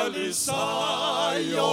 emangalisayo 0.00 1.72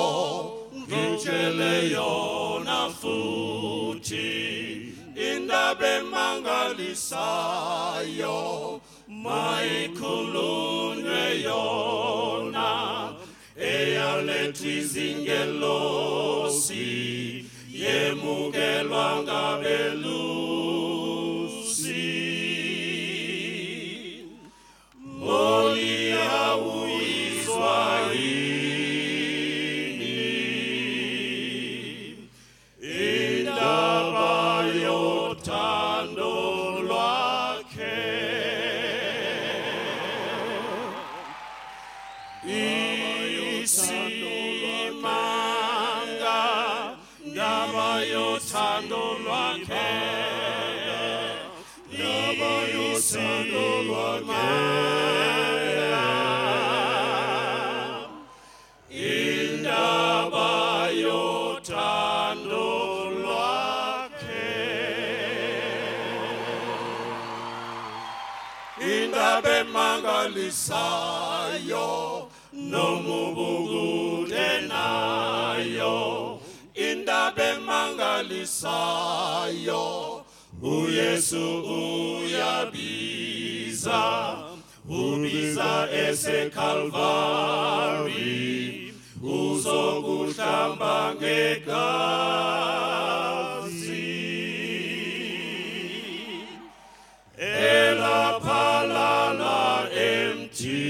ngitshele 0.76 1.74
yona 1.92 2.90
futhi. 3.00 4.94
Indaba 5.16 5.88
emangalisayo 5.98 8.82
mayikhulunywe 9.08 11.42
yona. 11.44 12.70
Eyalethwa 13.58 14.68
izingelosi 14.68 16.76
yemukelwa 17.74 19.24
ngabelusi 19.24 20.27
emangalisayo 70.58 72.28
nomubukude 72.54 74.50
nayo. 74.68 76.40
Indaba 76.74 77.44
emangalisayo 77.54 78.66
uyesu 80.62 81.46
uyabiza. 82.26 83.24
Ubiza 84.90 85.88
esekalvari 85.92 86.94
uzokuhlamba 89.22 90.96
ngegazi. 91.16 91.88
Elaphalala 97.38 98.47
emthini 100.60 100.87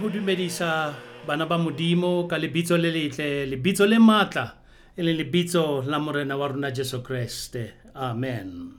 ho 0.00 0.08
dumedisa 0.08 0.94
bana 1.26 1.46
ba 1.46 1.58
modimo 1.58 2.26
ka 2.28 2.38
lebitso 2.38 2.78
le 2.78 2.90
letle 2.90 3.46
lebitso 3.46 3.86
le 3.86 3.98
matla 3.98 4.56
e 4.96 5.02
leng 5.02 5.18
lebitso 5.18 5.82
la 5.84 5.98
morena 5.98 6.36
wa 6.36 6.46
rona 6.48 6.70
jesu 6.70 7.02
kreste. 7.02 7.72
Amen. 7.94 8.78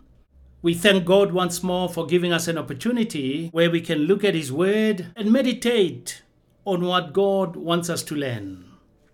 We 0.63 0.73
thank 0.73 1.05
god 1.05 1.31
once 1.31 1.61
more 1.61 1.87
for 1.89 2.07
giving 2.07 2.33
us 2.33 2.47
an 2.47 2.57
opportunity 2.57 3.49
where 3.51 3.69
we 3.69 3.81
can 3.81 3.99
look 4.09 4.23
at 4.23 4.33
his 4.33 4.51
word 4.51 5.07
and 5.15 5.31
meditate 5.31 6.23
on 6.65 6.85
what 6.85 7.13
god 7.13 7.55
wants 7.55 7.89
us 7.89 8.01
to 8.03 8.15
learn. 8.15 8.65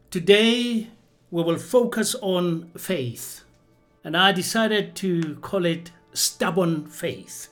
Today 0.10 0.88
we 1.30 1.44
will 1.44 1.58
focus 1.58 2.16
on 2.22 2.72
faith 2.78 3.44
and 4.04 4.16
i 4.16 4.32
decided 4.32 4.96
to 4.96 5.36
call 5.42 5.66
it 5.66 5.92
stubborn 6.14 6.86
faith 6.86 7.50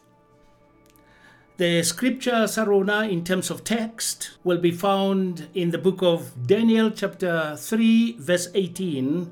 the 1.58 1.82
scripture 1.84 2.48
Sarona 2.48 3.10
in 3.10 3.24
terms 3.24 3.50
of 3.50 3.64
text 3.64 4.32
will 4.44 4.58
be 4.58 4.72
found 4.72 5.48
in 5.54 5.72
the 5.72 5.78
book 5.78 6.02
of 6.02 6.46
Daniel, 6.46 6.92
chapter 6.92 7.56
3, 7.56 8.18
verse 8.20 8.50
18. 8.54 9.32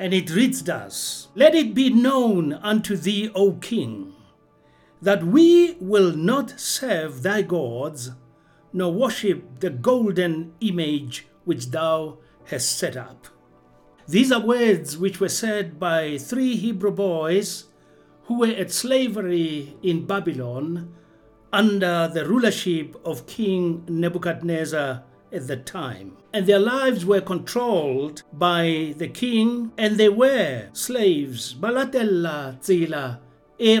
And 0.00 0.12
it 0.12 0.28
reads 0.30 0.64
thus 0.64 1.28
Let 1.36 1.54
it 1.54 1.72
be 1.72 1.90
known 1.90 2.54
unto 2.54 2.96
thee, 2.96 3.30
O 3.32 3.52
king, 3.52 4.12
that 5.00 5.22
we 5.22 5.76
will 5.80 6.10
not 6.16 6.58
serve 6.58 7.22
thy 7.22 7.42
gods, 7.42 8.10
nor 8.72 8.92
worship 8.92 9.60
the 9.60 9.70
golden 9.70 10.52
image 10.60 11.28
which 11.44 11.70
thou 11.70 12.18
hast 12.46 12.76
set 12.76 12.96
up. 12.96 13.28
These 14.08 14.32
are 14.32 14.44
words 14.44 14.98
which 14.98 15.20
were 15.20 15.28
said 15.28 15.78
by 15.78 16.18
three 16.18 16.56
Hebrew 16.56 16.90
boys 16.90 17.65
who 18.26 18.38
were 18.38 18.46
at 18.46 18.72
slavery 18.72 19.76
in 19.82 20.06
Babylon 20.06 20.92
under 21.52 22.10
the 22.12 22.26
rulership 22.26 22.96
of 23.04 23.26
King 23.26 23.84
Nebuchadnezzar 23.88 25.02
at 25.32 25.46
the 25.46 25.56
time. 25.56 26.16
And 26.32 26.46
their 26.46 26.58
lives 26.58 27.04
were 27.04 27.20
controlled 27.20 28.22
by 28.32 28.94
the 28.98 29.08
king, 29.08 29.72
and 29.78 29.96
they 29.96 30.08
were 30.08 30.68
slaves. 30.72 31.54
Balatella 31.54 32.58
e 33.58 33.80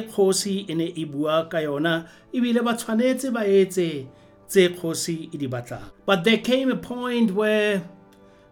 etse 3.62 4.06
tse 4.48 4.68
batlang. 5.48 5.90
But 6.06 6.24
there 6.24 6.38
came 6.38 6.70
a 6.70 6.76
point 6.76 7.32
where 7.32 7.82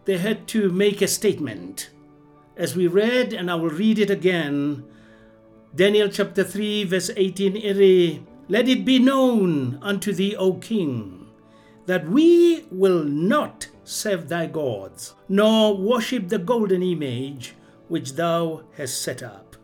they 0.04 0.18
had 0.18 0.46
to 0.48 0.70
make 0.70 1.00
a 1.00 1.08
statement. 1.08 1.90
As 2.56 2.76
we 2.76 2.86
read, 2.86 3.32
and 3.32 3.50
I 3.50 3.54
will 3.54 3.70
read 3.70 3.98
it 3.98 4.10
again, 4.10 4.84
Daniel 5.76 6.08
chapter 6.08 6.44
3, 6.44 6.84
verse 6.84 7.10
18 7.16 7.56
ere, 7.56 8.20
Let 8.48 8.68
it 8.68 8.84
be 8.84 9.00
known 9.00 9.80
unto 9.82 10.12
thee, 10.12 10.36
O 10.36 10.54
king, 10.54 11.26
that 11.86 12.08
we 12.08 12.64
will 12.70 13.02
not 13.02 13.66
serve 13.82 14.28
thy 14.28 14.46
gods, 14.46 15.14
nor 15.28 15.76
worship 15.76 16.28
the 16.28 16.38
golden 16.38 16.80
image 16.80 17.54
which 17.88 18.12
thou 18.12 18.62
hast 18.76 19.02
set 19.02 19.20
up. 19.24 19.56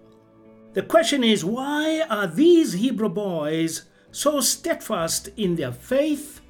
The 0.72 0.82
question 0.82 1.22
is, 1.22 1.44
why 1.44 2.04
are 2.10 2.26
these 2.26 2.72
Hebrew 2.72 3.08
boys 3.08 3.82
so 4.10 4.40
steadfast 4.40 5.28
in 5.36 5.54
their 5.54 5.72
faith, 5.72 6.40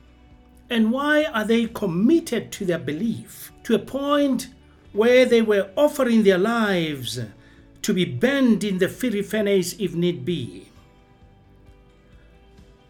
and 0.71 0.91
why 0.91 1.25
are 1.25 1.45
they 1.45 1.67
committed 1.67 2.51
to 2.53 2.65
their 2.65 2.79
belief 2.79 3.53
to 3.65 3.75
a 3.75 3.79
point 3.79 4.49
where 4.93 5.27
they 5.27 5.43
were 5.43 5.71
offering 5.77 6.23
their 6.23 6.39
lives 6.39 7.21
to 7.83 7.95
be 7.95 8.05
burned 8.05 8.65
in 8.65 8.79
the 8.79 8.89
furnace 8.89 9.75
if 9.79 9.95
need 9.95 10.25
be. 10.25 10.67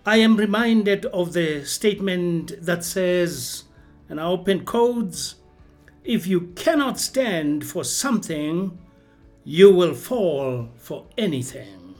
I 0.07 0.17
am 0.17 0.37
reminded 0.37 1.07
of 1.07 1.35
the 1.35 1.65
statement 1.65 2.65
that 2.65 2.85
says, 2.85 3.65
and 4.09 4.21
I 4.21 4.25
open 4.25 4.65
codes, 4.65 5.37
if 6.05 6.27
you 6.27 6.53
cannot 6.57 6.99
stand 6.99 7.67
for 7.67 7.85
something, 7.85 8.79
you 9.45 9.73
will 9.73 9.95
fall 9.95 10.71
for 10.77 11.07
anything. 11.19 11.95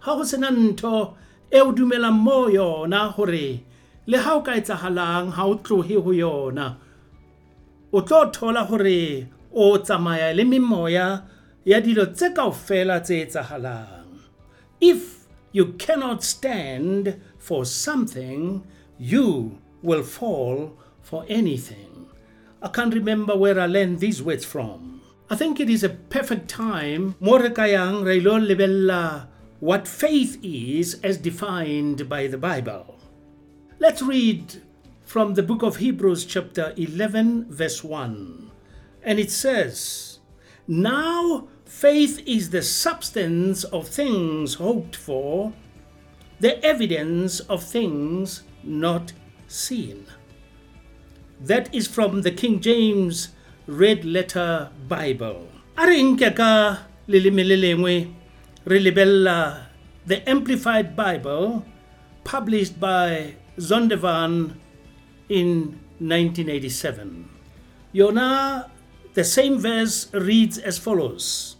Ha 0.00 0.16
ho 0.16 0.24
sena 0.24 0.50
ntho 0.50 1.14
e 1.50 1.60
o 1.60 1.72
dumelang 1.72 2.18
mo 2.18 2.48
yona 2.48 3.12
hore 3.12 3.60
le 4.06 4.18
ha 4.18 4.34
o 4.34 4.42
ka 4.42 4.52
etsahalang 4.52 5.32
ha 5.32 5.46
o 5.46 5.54
tlohe 5.56 5.96
ho 6.04 6.10
yona 6.12 6.76
o 7.92 8.00
tlo 8.00 8.32
thola 8.32 8.66
hore 8.66 9.28
o 9.52 9.78
tsamaya 9.78 10.34
le 10.36 10.44
ya 11.64 11.80
dilo 11.80 12.06
tse 12.06 12.30
kaofela 12.30 13.00
tse 13.00 13.20
etsahalang 13.26 14.20
if 14.80 15.26
you 15.52 15.72
cannot 15.78 16.22
stand 16.22 17.20
for 17.38 17.64
something 17.64 18.62
you 18.98 19.58
will 19.82 20.02
fall 20.02 20.76
for 21.02 21.24
anything 21.28 22.06
i 22.62 22.68
can't 22.68 22.94
remember 22.94 23.36
where 23.36 23.58
i 23.60 23.66
learned 23.66 23.98
these 24.00 24.22
words 24.22 24.44
from 24.44 24.94
I 25.30 25.36
think 25.36 25.58
it 25.58 25.70
is 25.70 25.82
a 25.82 25.88
perfect 25.88 26.48
time 26.48 27.16
mo 27.18 27.38
re 27.38 27.48
ka 27.50 27.64
re 27.64 28.18
ilo 28.18 29.26
what 29.58 29.88
faith 29.88 30.38
is 30.42 31.00
as 31.02 31.16
defined 31.16 32.08
by 32.10 32.26
the 32.26 32.36
Bible. 32.36 33.00
Let's 33.78 34.02
read 34.02 34.60
from 35.02 35.32
the 35.32 35.42
book 35.42 35.62
of 35.62 35.76
Hebrews, 35.76 36.26
chapter 36.26 36.74
11, 36.76 37.50
verse 37.50 37.82
1. 37.82 38.50
And 39.02 39.18
it 39.18 39.30
says, 39.30 40.18
Now 40.68 41.48
faith 41.64 42.22
is 42.26 42.50
the 42.50 42.62
substance 42.62 43.64
of 43.64 43.88
things 43.88 44.54
hoped 44.54 44.96
for, 44.96 45.52
the 46.40 46.62
evidence 46.64 47.40
of 47.40 47.62
things 47.62 48.42
not 48.62 49.12
seen. 49.48 50.06
That 51.40 51.74
is 51.74 51.86
from 51.86 52.22
the 52.22 52.30
King 52.30 52.60
James 52.60 53.28
Red 53.66 54.04
Letter 54.04 54.70
Bible. 54.88 55.48
The 60.06 60.22
Amplified 60.26 60.94
Bible 60.96 61.64
published 62.24 62.78
by 62.80 63.34
Zondervan 63.58 64.56
in 65.28 65.80
1987. 65.98 67.28
Yona, 67.94 68.68
the 69.14 69.24
same 69.24 69.58
verse 69.58 70.12
reads 70.12 70.58
as 70.58 70.78
follows 70.78 71.56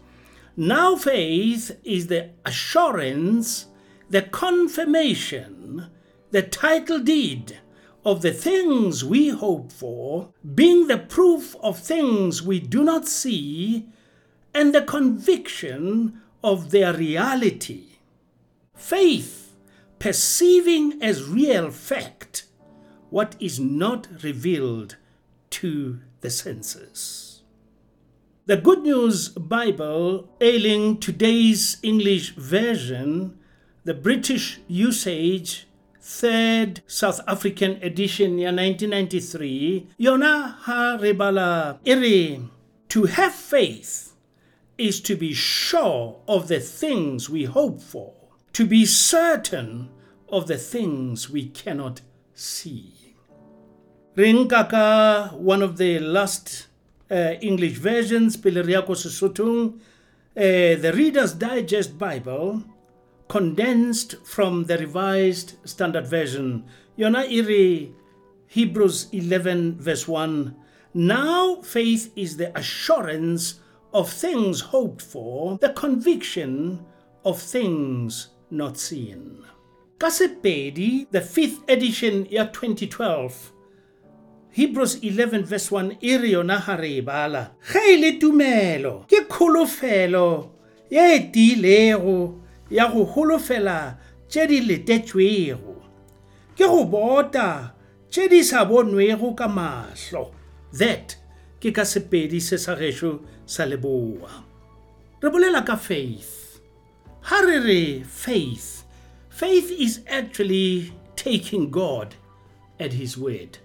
Now 0.56 0.96
faith 0.96 1.78
is 1.84 2.08
the 2.08 2.30
assurance, 2.44 3.66
the 4.10 4.22
confirmation, 4.22 5.86
the 6.30 6.42
title 6.42 6.98
deed 6.98 7.58
of 8.04 8.22
the 8.22 8.32
things 8.32 9.04
we 9.04 9.30
hope 9.30 9.72
for, 9.72 10.30
being 10.54 10.88
the 10.88 10.98
proof 10.98 11.56
of 11.62 11.78
things 11.78 12.42
we 12.42 12.60
do 12.60 12.84
not 12.84 13.08
see, 13.08 13.88
and 14.52 14.74
the 14.74 14.82
conviction 14.82 16.20
of 16.42 16.70
their 16.70 16.92
reality. 16.92 17.86
Faith, 18.74 19.56
perceiving 19.98 21.02
as 21.02 21.24
real 21.24 21.70
fact 21.70 22.44
what 23.08 23.36
is 23.40 23.58
not 23.58 24.06
revealed 24.22 24.96
to 25.48 26.00
the 26.20 26.30
senses. 26.30 27.23
The 28.46 28.58
Good 28.58 28.82
News 28.82 29.30
Bible, 29.30 30.28
ailing 30.38 30.98
today's 30.98 31.78
English 31.82 32.34
version, 32.34 33.38
the 33.84 33.94
British 33.94 34.60
usage, 34.68 35.66
third 35.98 36.82
South 36.86 37.22
African 37.26 37.82
edition 37.82 38.36
year 38.36 38.52
1993, 38.52 39.88
yona 39.98 40.56
ha 40.56 40.98
rebala 41.00 41.78
iri, 41.86 42.42
to 42.90 43.04
have 43.04 43.34
faith 43.34 44.12
is 44.76 45.00
to 45.00 45.16
be 45.16 45.32
sure 45.32 46.20
of 46.28 46.48
the 46.48 46.60
things 46.60 47.30
we 47.30 47.44
hope 47.44 47.80
for, 47.80 48.12
to 48.52 48.66
be 48.66 48.84
certain 48.84 49.88
of 50.28 50.48
the 50.48 50.58
things 50.58 51.30
we 51.30 51.46
cannot 51.46 52.02
see. 52.34 52.92
Ringkaka, 54.18 55.32
one 55.32 55.62
of 55.62 55.78
the 55.78 55.98
last 55.98 56.66
English 57.10 57.78
versions, 57.78 58.36
Pileriako 58.36 58.94
Susutung, 58.94 59.78
uh, 60.36 60.80
the 60.80 60.92
Reader's 60.94 61.34
Digest 61.34 61.98
Bible, 61.98 62.62
condensed 63.28 64.16
from 64.24 64.64
the 64.64 64.78
Revised 64.78 65.56
Standard 65.64 66.06
Version. 66.06 66.64
Yona 66.98 67.30
iri 67.30 67.92
Hebrews 68.48 69.08
11, 69.12 69.80
verse 69.80 70.06
1. 70.06 70.54
Now 70.94 71.56
faith 71.62 72.12
is 72.14 72.36
the 72.36 72.56
assurance 72.56 73.60
of 73.92 74.10
things 74.10 74.60
hoped 74.60 75.02
for, 75.02 75.58
the 75.58 75.70
conviction 75.70 76.84
of 77.24 77.40
things 77.40 78.28
not 78.50 78.78
seen. 78.78 79.44
Kasepedi, 79.98 81.10
the 81.10 81.20
fifth 81.20 81.68
edition, 81.68 82.26
year 82.26 82.50
2012, 82.52 83.52
Hebrews 84.54 85.02
11 85.02 85.42
verse 85.42 85.68
1 85.68 85.98
e 86.00 86.30
yona 86.30 86.62
ga 86.64 86.76
re 86.76 87.00
bala. 87.00 87.50
Ge 87.58 87.98
e 87.98 88.18
tumelo 88.20 89.04
ke 89.10 89.26
kgolofelo 89.26 90.50
ye 90.88 91.16
e 91.16 91.18
tiilego 91.32 92.38
ya 92.70 92.86
go 92.86 93.04
holofela 93.04 93.98
letetšwego. 94.30 95.74
Ke 96.54 96.66
go 96.70 96.84
bota 96.84 97.74
tše 98.08 98.44
sa 98.44 98.64
bonwego 98.64 99.36
ka 99.36 99.48
mahlo. 99.48 100.30
That 100.72 101.16
ke 101.58 101.74
ka 101.74 101.82
sepedi 101.82 102.40
se 102.40 102.56
sa 102.56 102.76
gešo 102.76 103.26
sa 103.46 103.64
leboa. 103.66 104.44
Re 105.20 105.30
bolela 105.30 105.66
ka 105.66 105.74
faith. 105.74 106.60
Ha 107.22 107.40
re 107.40 107.58
re 107.58 108.02
faith 108.06 108.84
faith 109.34 109.72
is 109.72 110.00
actually 110.06 110.92
taking 111.16 111.70
god 111.70 112.14
at 112.78 112.92
his 112.92 113.18
word 113.18 113.58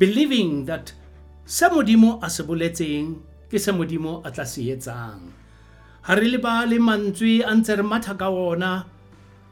believing 0.00 0.64
that 0.64 0.96
se 1.44 1.68
modimo 1.68 2.16
a 2.24 2.28
se 2.32 2.42
boletseng 2.48 3.20
ke 3.52 3.60
se 3.60 3.68
modimo 3.76 4.24
a 4.24 4.32
tla 4.32 4.48
se 4.48 4.64
etsang. 4.72 5.28
Ha 6.08 6.16
re 6.16 6.28
lebale 6.32 6.80
mantswe 6.80 7.44
a 7.44 7.52
ntse 7.52 7.76
re 7.76 7.84
matha 7.84 8.16
ka 8.16 8.32
ona 8.32 8.72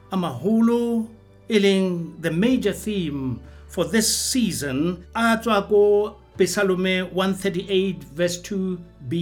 a 0.09 0.17
maholo 0.17 1.05
e 1.53 1.61
leng 1.61 2.17
the 2.25 2.33
major 2.33 2.73
theme 2.73 3.41
for 3.69 3.85
this 3.85 4.09
season 4.09 5.05
a 5.13 5.37
tswa 5.37 5.69
ko 5.69 6.17
Psalome 6.39 7.11
138 7.13 8.15
verse 8.15 8.41
2b 8.41 9.13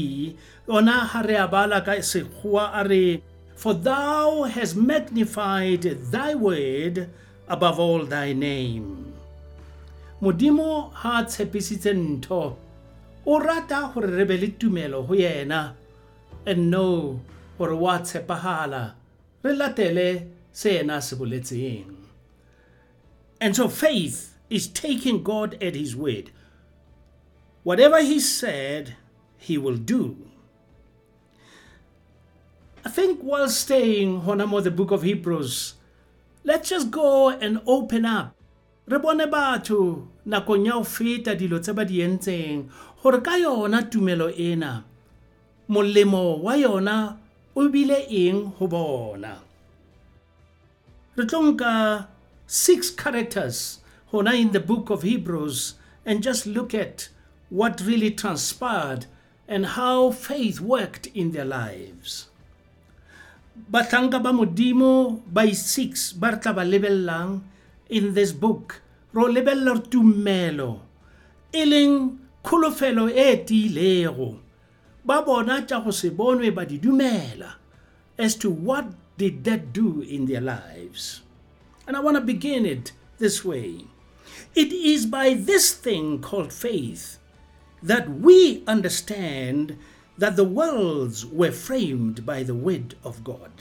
ona 0.69 1.11
ha 1.11 1.21
re 1.27 1.35
a 1.43 1.49
bala 1.49 1.81
ka 1.81 1.99
sekgowa 1.99 2.71
a 2.71 2.87
re 2.87 3.19
for 3.57 3.75
thou 3.75 4.45
hast 4.45 4.77
magnified 4.77 5.83
thy 6.13 6.37
word 6.37 7.09
above 7.49 7.81
all 7.81 8.05
thy 8.05 8.31
name 8.37 9.06
modimo 10.21 10.93
ha 10.93 11.19
a 11.19 11.25
tshepisitse 11.25 11.93
ntho. 11.95 12.57
O 13.27 13.39
rata 13.39 13.91
gore 13.93 14.07
re 14.07 14.25
be 14.25 14.37
le 14.39 14.49
tumelo 14.49 15.07
go 15.07 15.15
yena? 15.15 15.75
And 16.45 16.71
know 16.71 17.21
gore 17.59 17.75
wa 17.75 17.99
tshepahala. 17.99 18.95
Re 19.43 19.53
latele 19.53 20.29
se 20.53 20.79
yena 20.79 21.03
se 21.03 21.17
boletseng. 21.17 21.97
And 23.41 23.55
so 23.55 23.69
faith 23.69 24.37
is 24.49 24.69
taking 24.69 25.23
god 25.23 25.63
at 25.63 25.75
his 25.75 25.97
word. 25.97 26.31
Whatever 27.65 28.01
he 28.01 28.21
said 28.21 28.95
he 29.37 29.59
will 29.59 29.77
do. 29.77 30.17
I 32.85 32.89
think 32.89 33.21
while 33.21 33.49
staying 33.49 34.23
Honamo 34.23 34.63
the 34.63 34.71
book 34.71 34.93
of 34.93 35.03
Hebrews, 35.03 35.75
let's 36.45 36.69
just 36.69 36.93
go 36.93 37.31
and 37.31 37.61
open 37.67 38.05
up. 38.05 38.36
Re 38.87 38.99
bone 38.99 39.27
batho 39.27 40.07
nakong 40.27 40.67
ya 40.67 40.79
ho 40.79 40.85
feta 40.85 41.35
dilo 41.35 41.59
tse 41.59 41.73
ba 41.75 41.85
di 41.85 41.99
entseng 41.99 42.71
gore 43.03 43.21
ka 43.21 43.35
yona 43.35 43.83
tumelo 43.91 44.31
ena 44.31 44.85
molemo 45.69 46.39
wa 46.43 46.55
yona 46.55 47.19
o 47.57 47.69
bile 47.69 48.07
eng 48.07 48.53
ho 48.59 48.67
bona. 48.67 49.43
Re 51.17 51.25
tlo 51.27 52.07
six 52.47 52.91
characters 52.91 53.81
hona 54.13 54.39
in 54.39 54.53
the 54.53 54.61
book 54.61 54.91
of 54.91 55.03
Hebrews 55.03 55.75
and 56.05 56.23
just 56.23 56.47
look 56.47 56.73
at 56.73 57.09
what 57.51 57.81
really 57.81 58.11
transpired 58.11 59.07
and 59.49 59.67
how 59.67 60.11
faith 60.11 60.61
worked 60.61 61.07
in 61.09 61.33
their 61.33 61.45
lives. 61.45 62.29
Batlanka 63.71 64.23
ba 64.23 64.31
modimo 64.31 65.23
by 65.33 65.51
six 65.51 66.13
ba 66.13 66.33
re 66.33 66.39
tla 66.39 66.53
ba 66.55 66.63
lebellang 66.63 67.43
in 67.89 68.15
this 68.15 68.33
book 68.33 68.83
ro 69.13 69.25
lebella 69.29 69.79
tumelo 69.91 70.81
e 71.53 71.65
leng 71.65 72.19
kholofelo 72.45 73.11
e 73.11 73.45
tiilego. 73.45 74.39
Ba 75.05 75.23
bona 75.23 75.63
tša 75.63 75.85
go 75.85 75.91
se 75.91 76.11
bonwe 76.11 76.55
ba 76.55 76.67
di 76.67 76.79
dumela 76.79 77.55
as 78.19 78.35
to 78.35 78.51
what 78.51 78.87
did 79.17 79.45
that 79.45 79.73
do 79.73 80.03
in 80.03 80.27
their 80.27 80.41
lives. 80.41 81.23
And 81.87 81.97
i 81.97 82.01
want 82.01 82.17
to 82.17 82.21
begin 82.21 82.67
it 82.67 82.93
this 83.19 83.45
way. 83.45 83.87
It 84.55 84.73
is 84.73 85.07
by 85.07 85.35
this 85.35 85.73
thing 85.73 86.21
called 86.21 86.53
faith 86.53 87.19
that 87.83 88.09
we 88.09 88.65
understand 88.67 89.79
that 90.19 90.37
the 90.37 90.45
worlds 90.45 91.25
were 91.25 91.53
framed 91.53 92.27
by 92.27 92.43
the 92.43 92.55
word 92.55 92.97
of 93.05 93.23
God, 93.23 93.53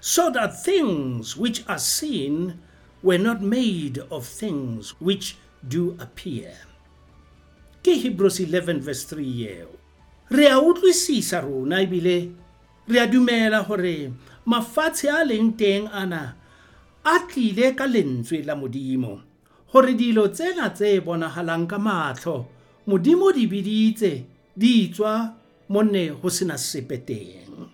so 0.00 0.30
that 0.30 0.64
things 0.64 1.36
which 1.36 1.62
are 1.68 1.78
seen 1.78 2.58
were 3.02 3.18
not 3.18 3.40
made 3.40 3.98
of 4.10 4.26
things 4.26 4.94
which 5.00 5.36
do 5.66 5.96
appear. 5.98 6.52
Ke 7.82 7.96
Hebrews 7.96 8.40
11 8.40 8.80
verse 8.80 9.04
3 9.04 9.24
eo. 9.24 9.68
Re 10.30 10.46
a 10.46 10.60
utlwisisa 10.60 11.40
rona 11.42 11.80
ebile 11.80 12.32
re 12.88 12.98
a 12.98 13.06
dumela 13.06 13.64
hore 13.64 14.12
mafatshe 14.46 15.08
a 15.08 15.24
leng 15.24 15.56
teng 15.56 15.88
ana 15.92 16.34
a 17.04 17.18
tlile 17.28 17.76
ka 17.76 17.86
lentswe 17.86 18.44
la 18.44 18.54
modimo 18.54 19.22
hore 19.72 19.94
dilo 19.94 20.28
tsena 20.28 20.70
tse 20.70 21.00
bonahalang 21.00 21.66
ka 21.70 21.78
mahlo 21.78 22.46
modimo 22.86 23.32
di 23.32 23.46
biditse 23.46 24.12
di 24.56 24.90
tswa 24.90 25.34
monne 25.68 26.10
ho 26.10 26.28
sena 26.28 26.58
sepe 26.58 26.98
teng 27.06 27.70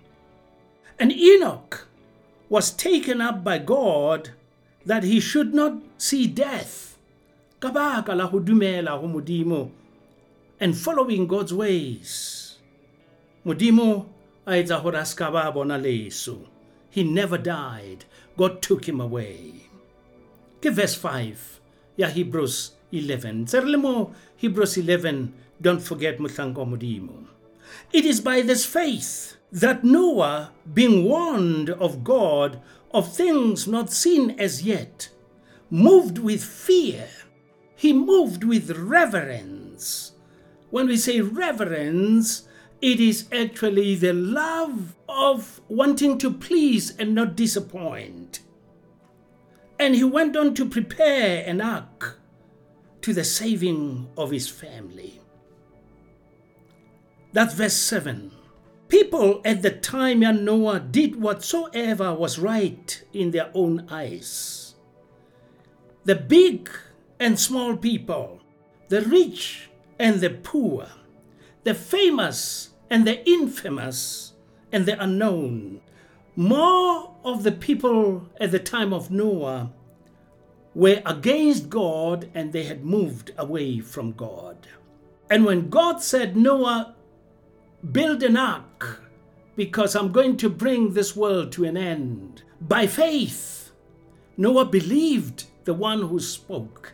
and 1.00 1.12
enoch 1.12 1.88
was 2.48 2.70
taken 2.76 3.20
up 3.20 3.42
by 3.42 3.58
god 3.58 4.30
that 4.86 5.02
he 5.02 5.20
should 5.20 5.52
not 5.52 5.82
see 5.98 6.26
death. 6.26 6.96
La 7.62 8.30
and 10.58 10.76
following 10.78 11.26
god's 11.26 11.52
ways. 11.52 12.58
Leso 15.84 16.46
he 16.88 17.02
never 17.04 17.36
died. 17.36 18.04
God 18.38 18.62
took 18.62 18.88
him 18.88 19.00
away. 19.00 19.68
Ke 20.62 20.72
verse 20.72 20.94
5 20.94 21.60
ya 21.96 22.08
hebrews 22.08 22.76
11 22.92 23.48
tse 23.48 23.60
hebrews 24.36 24.76
11 24.76 25.32
don't 25.60 25.80
forget 25.80 26.20
mohlanka 26.20 26.60
wa 26.60 26.76
it 27.92 28.04
is 28.04 28.20
by 28.20 28.44
this 28.44 28.64
faith 28.68 29.36
that 29.50 29.82
noah 29.82 30.52
being 30.68 31.04
warned 31.04 31.70
of 31.80 32.04
god 32.04 32.60
of 32.96 33.14
things 33.14 33.66
not 33.68 33.92
seen 33.92 34.30
as 34.40 34.62
yet 34.62 35.08
moved 35.70 36.18
with 36.18 36.42
fear 36.42 37.08
he 37.76 37.92
moved 37.92 38.42
with 38.42 38.70
reverence 38.70 40.12
when 40.70 40.86
we 40.86 40.96
say 40.96 41.20
reverence 41.20 42.46
it 42.82 43.00
is 43.00 43.26
actually 43.32 43.94
the 43.94 44.12
love 44.12 44.94
of 45.08 45.60
wanting 45.68 46.18
to 46.18 46.30
please 46.30 46.94
and 46.98 47.14
not 47.14 47.36
disappoint. 47.36 48.40
And 49.78 49.94
he 49.94 50.04
went 50.04 50.36
on 50.36 50.54
to 50.54 50.68
prepare 50.68 51.44
an 51.46 51.60
ark 51.60 52.20
to 53.02 53.12
the 53.12 53.24
saving 53.24 54.08
of 54.16 54.30
his 54.30 54.48
family. 54.48 55.20
That's 57.32 57.54
verse 57.54 57.76
7. 57.76 58.30
People 58.88 59.40
at 59.44 59.62
the 59.62 59.70
time 59.70 60.22
of 60.22 60.40
Noah 60.40 60.80
did 60.80 61.20
whatsoever 61.20 62.14
was 62.14 62.38
right 62.38 63.02
in 63.12 63.32
their 63.32 63.50
own 63.52 63.86
eyes. 63.90 64.74
The 66.04 66.14
big 66.14 66.70
and 67.18 67.38
small 67.38 67.76
people, 67.76 68.40
the 68.88 69.00
rich 69.02 69.70
and 69.98 70.20
the 70.20 70.30
poor, 70.30 70.86
the 71.64 71.74
famous 71.74 72.70
and 72.88 73.06
the 73.06 73.28
infamous 73.28 74.34
and 74.70 74.86
the 74.86 75.02
unknown. 75.02 75.80
More 76.36 77.14
of 77.24 77.42
the 77.42 77.52
people 77.52 78.28
at 78.38 78.52
the 78.52 78.58
time 78.58 78.92
of 78.92 79.10
Noah 79.10 79.72
were 80.74 81.02
against 81.06 81.70
God 81.70 82.30
and 82.34 82.52
they 82.52 82.64
had 82.64 82.84
moved 82.84 83.32
away 83.38 83.80
from 83.80 84.12
God. 84.12 84.68
And 85.30 85.44
when 85.44 85.70
God 85.70 86.02
said, 86.02 86.36
Noah, 86.36 86.95
build 87.92 88.22
an 88.22 88.36
ark 88.36 89.02
because 89.56 89.96
I'm 89.96 90.12
going 90.12 90.36
to 90.38 90.50
bring 90.50 90.92
this 90.92 91.16
world 91.16 91.52
to 91.52 91.64
an 91.64 91.76
end, 91.76 92.42
by 92.60 92.86
faith, 92.86 93.72
Noah 94.36 94.66
believed 94.66 95.44
the 95.64 95.74
one 95.74 96.02
who 96.02 96.20
spoke 96.20 96.92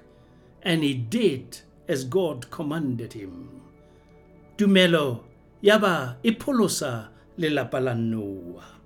and 0.62 0.82
he 0.82 0.94
did 0.94 1.58
as 1.88 2.04
God 2.04 2.50
commanded 2.50 3.12
him. 3.12 3.60
Tumelo 4.56 5.24
yaba 5.62 6.16
ipolosa 6.22 7.08
lelapa 7.38 7.82
la 7.82 7.94
Noah. 7.94 8.78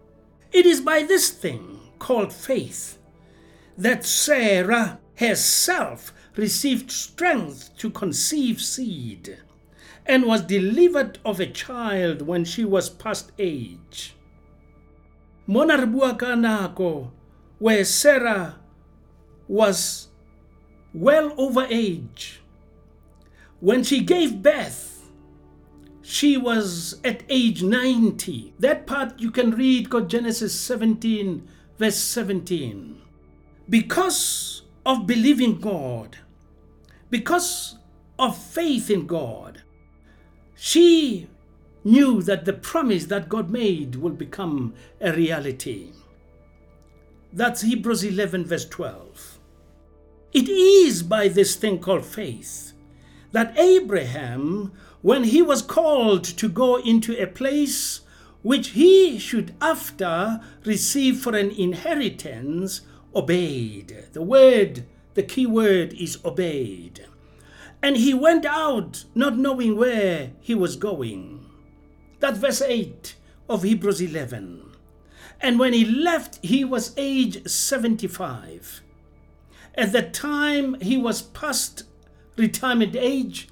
It 0.53 0.65
is 0.65 0.81
by 0.81 1.03
this 1.03 1.31
thing 1.31 1.81
called 1.99 2.33
faith 2.33 2.99
that 3.77 4.07
Sarah 4.07 4.99
herself 5.17 6.15
received 6.37 6.91
strength 6.91 7.77
to 7.77 7.91
conceive 7.91 8.63
seed 8.63 9.39
and 10.07 10.25
was 10.25 10.43
delivered 10.43 11.19
of 11.25 11.41
a 11.41 11.47
child 11.47 12.23
when 12.23 12.45
she 12.45 12.65
was 12.65 12.89
past 12.89 13.33
age. 13.39 14.15
Mona 15.47 15.77
where 17.59 17.85
Sarah 17.85 18.57
was 19.49 20.09
well 20.93 21.33
over 21.37 21.67
age. 21.71 22.41
When 23.61 23.83
she 23.83 24.01
gave 24.03 24.43
birth, 24.43 25.09
she 26.03 26.37
was 26.37 27.01
at 27.05 27.23
age 27.29 27.63
90. 27.63 28.55
That 28.59 28.87
part 28.87 29.19
you 29.19 29.31
can 29.31 29.51
read, 29.51 29.91
God 29.91 30.09
Genesis 30.09 30.59
17, 30.59 31.47
verse 31.79 31.97
17. 31.97 33.01
Because 33.69 34.63
of 34.85 35.07
believing 35.07 35.61
God, 35.61 36.19
because 37.11 37.79
of 38.19 38.37
faith 38.37 38.91
in 38.91 39.07
God, 39.07 39.63
she 40.57 41.29
knew 41.85 42.23
that 42.23 42.45
the 42.45 42.53
promise 42.53 43.07
that 43.07 43.29
God 43.29 43.51
made 43.51 43.97
will 43.97 44.13
become 44.13 44.75
a 45.01 45.13
reality. 45.13 45.93
That's 47.33 47.63
Hebrews 47.63 48.03
11, 48.03 48.47
verse 48.47 48.65
12. 48.69 49.39
It 50.33 50.49
is 50.49 51.03
by 51.03 51.29
this 51.29 51.55
thing 51.55 51.79
called 51.79 52.05
faith 52.05 52.73
that 53.33 53.59
Abraham, 53.59 54.73
when 55.03 55.25
he 55.25 55.43
was 55.43 55.61
called 55.61 56.25
to 56.25 56.49
go 56.49 56.77
into 56.77 57.21
a 57.23 57.27
place 57.27 58.01
which 58.43 58.69
he 58.69 59.19
should 59.19 59.55
after 59.61 60.41
receive 60.65 61.19
for 61.19 61.37
an 61.37 61.51
inheritance, 61.51 62.81
obeyed. 63.15 64.07
The 64.13 64.23
word, 64.23 64.85
the 65.15 65.23
key 65.23 65.47
word 65.47 65.93
is 65.95 66.19
obeyed. 66.25 67.07
And 67.83 67.97
he 67.97 68.15
went 68.15 68.45
out 68.45 69.05
not 69.15 69.37
knowing 69.39 69.77
where 69.77 70.33
he 70.41 70.55
was 70.55 70.77
going. 70.77 71.45
That's 72.21 72.39
verse 72.39 72.63
8 72.63 73.15
of 73.49 73.63
Hebrews 73.63 74.01
11. 74.01 74.63
And 75.41 75.59
when 75.59 75.73
he 75.73 75.85
left, 75.85 76.45
he 76.45 76.65
was 76.65 76.95
age 76.97 77.47
75. 77.47 78.83
At 79.75 79.93
the 79.93 80.03
time 80.03 80.81
he 80.81 80.97
was 80.97 81.23
past 81.23 81.85
retirement 82.37 82.97
age, 82.97 83.49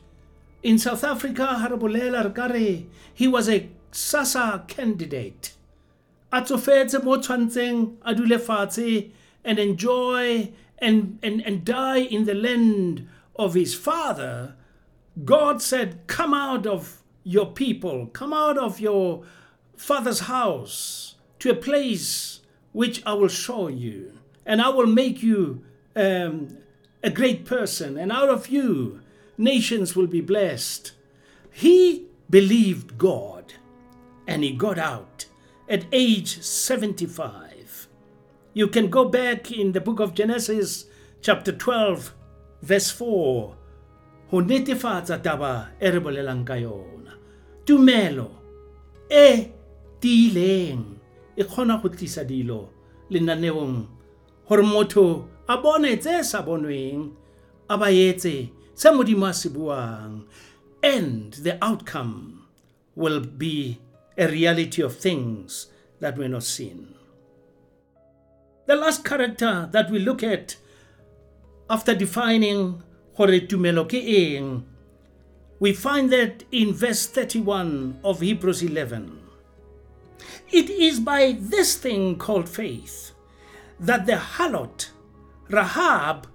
in 0.64 0.78
South 0.78 1.04
Africa, 1.04 1.59
Harabolela 1.61 2.33
Rkare, 2.33 2.87
he 3.12 3.28
was 3.28 3.50
a 3.50 3.69
SASSA 3.93 4.66
candidate. 4.66 5.52
A 6.33 6.40
tsofetse 6.40 7.04
mo 7.04 7.19
tshwantseng 7.19 7.99
a 8.02 9.11
and 9.45 9.59
enjoy 9.59 10.52
and, 10.78 11.19
and, 11.23 11.43
and 11.43 11.64
die 11.64 11.99
in 11.99 12.25
the 12.25 12.35
land 12.35 13.07
of 13.37 13.55
his 13.55 13.75
father, 13.75 14.57
God 15.25 15.62
said, 15.62 16.07
Come 16.07 16.35
out 16.35 16.67
of 16.67 17.03
your 17.23 17.47
people, 17.47 18.07
come 18.09 18.33
out 18.33 18.59
of 18.59 18.81
your 18.81 19.25
father's 19.76 20.21
house 20.21 21.17
to 21.38 21.50
a 21.50 21.55
place 21.55 22.41
which 22.73 23.03
I 23.07 23.14
will 23.14 23.29
show 23.29 23.69
you, 23.69 24.19
and 24.45 24.61
I 24.61 24.69
will 24.69 24.87
make 24.87 25.23
you 25.23 25.64
um, 25.97 26.59
a 27.03 27.11
great 27.11 27.45
person, 27.45 27.97
and 27.97 28.11
out 28.11 28.29
of 28.29 28.49
you 28.49 29.00
nations 29.38 29.95
will 29.95 30.07
be 30.07 30.21
blessed. 30.21 30.93
He 31.50 32.07
believed 32.29 32.99
God, 32.99 33.55
and 34.26 34.43
he 34.43 34.53
got 34.53 34.79
out 34.79 35.26
at 35.69 35.87
age 35.93 36.43
75. 36.43 37.88
You 38.53 38.69
can 38.69 38.88
go 38.88 39.05
back 39.07 39.50
in 39.50 39.73
the 39.73 39.81
book 39.81 40.00
of 40.00 40.14
Genesis, 40.14 40.87
chapter 41.21 41.53
12, 41.53 42.14
verse 42.64 42.90
4, 42.92 43.54
ho 44.30 44.40
netefatsa 44.40 45.18
taba 45.23 45.76
e 45.80 45.90
re 45.90 46.00
bolelang 46.00 46.44
ka 46.49 46.56
yona. 46.56 47.12
Tumelo 47.64 48.30
e 49.11 49.52
tiileng 50.00 50.97
e 51.37 51.44
kgona 51.44 51.80
go 51.83 51.88
tlisa 51.88 52.25
dilo 52.25 52.68
lenaneong 53.12 53.87
gore 54.49 54.62
motho 54.62 55.28
a 55.49 55.56
bone 55.61 55.97
tse 55.97 56.25
sa 56.25 56.40
bonweng 56.42 57.12
a 57.68 57.76
ba 57.76 57.88
etse 57.92 58.49
se 58.75 58.88
modimo 58.90 59.28
a 59.28 59.33
se 59.35 59.49
buang 59.49 60.25
and 60.83 61.35
the 61.44 61.56
outcome 61.64 62.49
will 62.97 63.21
be 63.21 63.80
a 64.16 64.26
reality 64.28 64.80
of 64.83 64.97
things 64.97 65.68
that 66.00 66.16
were 66.16 66.28
not 66.28 66.44
seen. 66.44 66.94
The 68.66 68.76
last 68.76 69.04
character 69.04 69.68
that 69.73 69.90
we 69.90 69.99
look 69.99 70.23
at 70.23 70.56
after 71.68 71.94
defining 71.94 72.83
gore 73.16 73.40
tumelo 73.49 73.88
ke 73.88 73.94
eng, 73.94 74.64
we 75.61 75.73
find 75.73 76.12
that 76.12 76.44
in 76.52 76.75
verse 76.75 77.06
31 77.06 78.00
of 78.04 78.21
Hebrews 78.21 78.62
11. 78.62 79.21
It 80.50 80.68
is 80.68 81.00
by 81.00 81.37
this 81.38 81.76
thing 81.76 82.16
called 82.18 82.49
faith 82.49 83.12
that 83.80 84.06
the 84.06 84.16
harlot 84.16 84.90
Rahab 85.49 86.26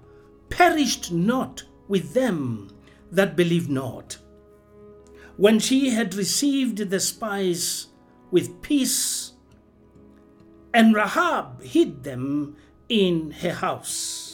perished 0.49 1.11
not 1.11 1.63
with 1.87 2.13
them 2.13 2.69
that 3.11 3.35
believed 3.35 3.69
not. 3.69 4.17
When 5.37 5.59
she 5.59 5.91
had 5.91 6.15
received 6.15 6.89
the 6.89 6.99
spies 6.99 7.87
with 8.29 8.61
peace, 8.61 9.33
and 10.73 10.93
Rahab 10.93 11.63
hid 11.63 12.03
them 12.03 12.57
in 12.87 13.31
her 13.31 13.53
house. 13.53 14.28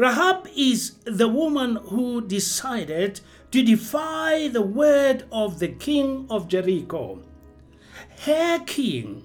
Rahab 0.00 0.48
is 0.56 0.92
the 1.04 1.28
woman 1.28 1.76
who 1.76 2.22
decided 2.26 3.20
to 3.50 3.62
defy 3.62 4.48
the 4.48 4.62
word 4.62 5.24
of 5.30 5.58
the 5.58 5.68
king 5.68 6.26
of 6.30 6.48
Jericho, 6.48 7.22
her 8.20 8.60
king. 8.60 9.22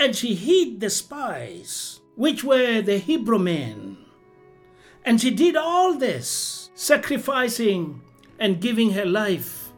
And 0.00 0.16
she 0.16 0.34
hid 0.34 0.80
the 0.80 0.88
spies, 0.88 2.00
which 2.14 2.44
were 2.44 2.80
the 2.80 2.96
Hebrew 2.96 3.38
men. 3.38 3.98
And 5.04 5.20
she 5.20 5.30
did 5.30 5.54
all 5.54 5.92
this, 5.98 6.70
sacrificing 6.74 8.00
and 8.38 8.58
giving 8.58 8.92
her 8.92 9.04
life 9.04 9.70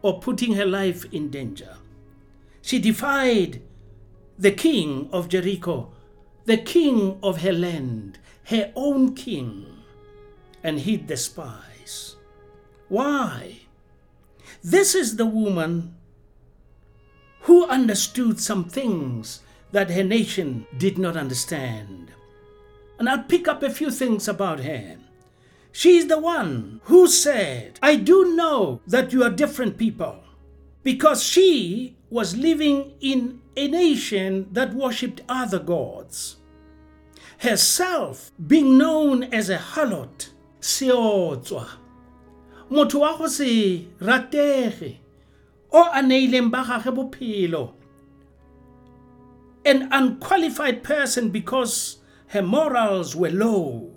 or 0.00 0.20
putting 0.20 0.54
her 0.54 0.64
life 0.64 1.04
in 1.12 1.28
danger. 1.28 1.76
She 2.62 2.78
defied 2.78 3.60
the 4.38 4.52
king 4.52 5.10
of 5.12 5.28
Jericho, 5.28 5.92
the 6.46 6.56
king 6.56 7.18
of 7.22 7.42
her 7.42 7.52
land, 7.52 8.20
her 8.46 8.72
own 8.76 9.14
king, 9.14 9.66
and 10.62 10.78
he 10.78 10.96
the 10.96 11.16
spies. 11.16 12.16
Why? 12.88 13.58
This 14.62 14.94
is 14.94 15.16
the 15.16 15.26
woman 15.26 15.96
who 17.40 17.66
understood 17.66 18.40
some 18.40 18.64
things 18.64 19.40
that 19.72 19.90
her 19.90 20.04
nation 20.04 20.66
did 20.78 20.96
not 20.96 21.16
understand. 21.16 22.12
And 22.98 23.08
I'll 23.08 23.24
pick 23.24 23.48
up 23.48 23.62
a 23.62 23.70
few 23.70 23.90
things 23.90 24.28
about 24.28 24.60
her. 24.60 24.96
She's 25.72 26.06
the 26.06 26.18
one 26.18 26.80
who 26.84 27.08
said, 27.08 27.78
I 27.82 27.96
do 27.96 28.34
know 28.34 28.80
that 28.86 29.12
you 29.12 29.24
are 29.24 29.30
different 29.30 29.76
people. 29.76 30.22
Because 30.84 31.22
she 31.22 31.96
was 32.10 32.36
living 32.36 32.92
in 33.00 33.40
a 33.56 33.66
nation 33.66 34.48
that 34.52 34.72
worshipped 34.72 35.20
other 35.28 35.58
gods. 35.58 36.36
Herself 37.38 38.32
being 38.44 38.78
known 38.78 39.24
as 39.24 39.50
a 39.50 39.58
harlot, 39.58 40.30
seotswa, 40.60 41.68
motho 42.70 43.00
wa 43.00 43.16
go 43.16 43.26
se 43.26 43.88
ratege, 44.00 44.96
o 45.70 45.82
a 45.92 46.02
neileng 46.02 46.50
ba 46.50 46.64
gage 46.64 46.94
bophelo, 46.94 47.74
an 49.66 49.88
unqualified 49.92 50.82
person 50.82 51.28
because 51.28 51.98
her 52.28 52.42
morals 52.42 53.14
were 53.14 53.30
low. 53.30 53.92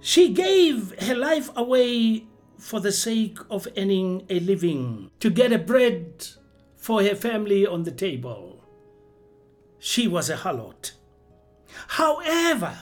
She 0.00 0.32
gave 0.32 0.92
her 1.06 1.14
life 1.14 1.50
away 1.54 2.26
for 2.58 2.80
the 2.80 2.92
sake 2.92 3.38
of 3.48 3.68
earning 3.76 4.26
a 4.28 4.40
living, 4.40 5.10
to 5.20 5.30
get 5.30 5.52
a 5.52 5.58
bread 5.58 6.26
for 6.74 7.02
her 7.02 7.14
family 7.14 7.64
on 7.64 7.84
the 7.84 7.92
table. 7.92 8.64
She 9.78 10.08
was 10.08 10.28
a 10.30 10.36
harlot. 10.36 10.95
However, 11.88 12.78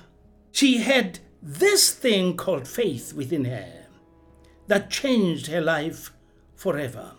she 0.53 0.79
had 0.79 1.19
this 1.43 1.93
thing 1.93 2.37
called 2.37 2.67
faith 2.67 3.13
within 3.13 3.45
her 3.45 3.87
that 4.67 4.91
changed 4.91 5.49
her 5.49 5.61
life 5.61 6.13
forever. 6.55 7.13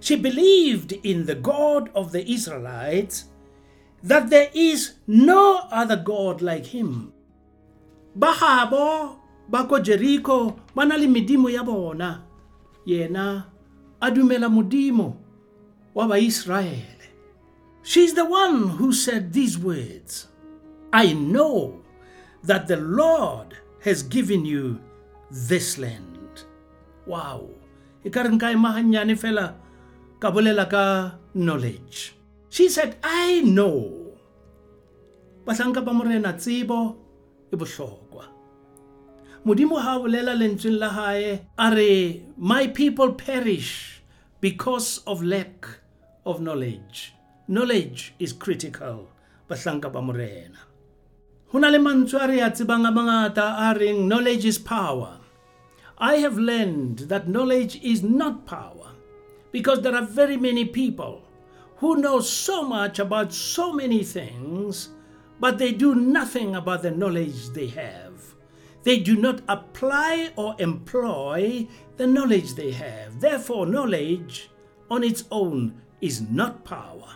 She 0.00 0.16
believed 0.16 0.92
in 0.92 1.26
the 1.26 1.34
God 1.34 1.90
of 1.94 2.12
the 2.12 2.30
Israelites, 2.30 3.26
that 4.02 4.28
there 4.28 4.50
is 4.52 4.94
no 5.06 5.66
other 5.70 5.96
God 5.96 6.42
like 6.42 6.66
him. 6.66 7.12
Bahabo 8.18 9.16
bako 9.50 9.82
Jericho 9.82 10.60
ba 10.74 10.84
na 10.84 10.96
le 10.96 11.06
medimo 11.06 11.50
ya. 11.50 11.64
Yena 12.86 13.46
a 14.02 14.10
dumela 14.10 14.50
modimo 14.52 15.16
wa 15.94 16.06
Baisraele. 16.06 16.84
She's 17.82 18.12
the 18.12 18.26
one 18.26 18.68
who 18.76 18.92
said 18.92 19.32
these 19.32 19.58
words. 19.58 20.28
I 20.94 21.10
know 21.10 21.82
that 22.46 22.70
the 22.70 22.78
Lord 22.78 23.58
has 23.82 24.06
given 24.06 24.46
you 24.46 24.78
this 25.26 25.74
land. 25.74 26.46
Wow. 27.02 27.50
E 28.06 28.10
ka 28.14 28.22
re 28.22 28.30
nka 28.30 28.54
ka 30.70 30.86
knowledge. 31.34 32.14
She 32.48 32.68
said, 32.70 32.94
I 33.02 33.42
know. 33.42 34.14
Bahlanka 35.42 35.82
ba 35.84 35.90
morena 35.90 36.32
tsebo 36.38 36.94
e 37.50 37.56
bohlokwa. 37.58 38.30
Modimo 39.44 39.82
ha 39.82 39.98
bolela 39.98 40.38
lentsweng 40.38 40.78
la 40.78 40.88
hae 40.94 41.42
a 41.58 42.22
my 42.38 42.68
people 42.68 43.12
perish 43.18 44.00
because 44.40 45.02
of 45.10 45.26
lack 45.26 45.66
of 46.24 46.40
knowledge. 46.40 47.18
Knowledge 47.48 48.14
is 48.20 48.32
critical. 48.32 49.10
Bahlanka 49.50 49.90
ba 49.90 50.00
morena. 50.00 50.73
Ho 51.54 51.60
na 51.60 51.68
le 51.70 51.78
mantswe 51.78 52.18
a 52.18 52.26
re 52.26 52.40
mangata 52.90 53.54
a 53.56 53.78
reng 53.78 54.08
knowledge 54.08 54.44
is 54.44 54.58
power. 54.58 55.20
I 55.98 56.16
have 56.16 56.36
learned 56.36 57.06
that 57.10 57.28
knowledge 57.28 57.80
is 57.80 58.02
not 58.02 58.44
power 58.44 58.90
because 59.52 59.80
there 59.80 59.94
are 59.94 60.04
very 60.04 60.36
many 60.36 60.64
people 60.64 61.22
who 61.76 61.98
know 61.98 62.18
so 62.18 62.64
much 62.64 62.98
about 62.98 63.32
so 63.32 63.72
many 63.72 64.02
things, 64.02 64.88
but 65.38 65.56
they 65.56 65.70
do 65.70 65.94
nothing 65.94 66.56
about 66.56 66.82
the 66.82 66.90
knowledge 66.90 67.50
they 67.50 67.68
have. 67.68 68.34
They 68.82 68.98
do 68.98 69.14
not 69.14 69.40
apply 69.46 70.32
or 70.34 70.56
employ 70.58 71.68
the 71.96 72.08
knowledge 72.08 72.54
they 72.56 72.72
have. 72.72 73.20
Therefore, 73.20 73.64
knowledge 73.64 74.50
on 74.90 75.04
its 75.04 75.22
own 75.30 75.80
is 76.00 76.20
not 76.20 76.64
power. 76.64 77.14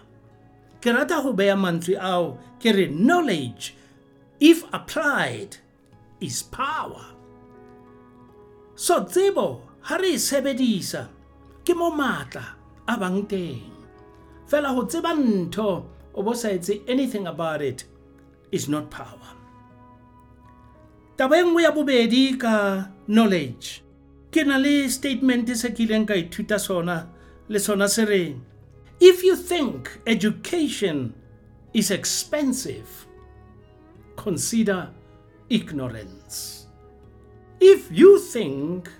Ke 0.81 0.94
rata 0.94 1.16
ho 1.16 1.33
beha 1.33 1.57
mantswe 1.57 1.98
ao 1.98 2.38
ke 2.61 2.70
re 2.70 2.87
knowledge 2.87 3.74
if 4.40 4.64
applied 4.72 5.57
is 6.20 6.42
power. 6.42 7.05
So 8.74 9.05
tsebo 9.05 9.61
ha 9.83 9.96
re 9.96 10.14
e 10.14 10.18
sebedisa 10.18 11.09
ke 11.64 11.74
mo 11.74 11.90
matla 11.90 12.55
a 12.87 12.94
bang 12.96 13.27
teng. 13.27 13.70
Fela 14.46 14.74
ho 14.74 14.87
tseba 14.87 15.14
ntho 15.14 15.85
o 16.14 16.22
bo 16.22 16.33
sa 16.33 16.48
etse 16.48 16.83
anything 16.87 17.27
about 17.27 17.62
it 17.62 17.85
is 18.53 18.68
not 18.68 18.90
power. 18.90 19.35
Taba 21.18 21.37
e 21.38 21.42
nngwe 21.42 21.62
ya 21.62 21.72
bobedi 21.74 22.38
ka 22.38 22.87
knowledge. 23.07 23.83
Ke 24.31 24.46
na 24.46 24.57
le 24.57 24.88
statement 24.88 25.48
se 25.57 25.70
ke 25.74 25.88
ka 26.07 26.14
ithuta 26.14 26.61
sona 26.61 27.11
le 27.48 27.59
sona 27.59 27.88
se 27.88 28.05
reng 28.05 28.44
If 29.01 29.22
you 29.22 29.37
think 29.37 29.98
education 30.07 31.14
is 31.72 31.90
expensive, 31.90 33.07
consider 34.18 34.90
ignorance. 35.48 36.66
If 37.61 37.88
you 37.90 38.18
think 38.18 38.90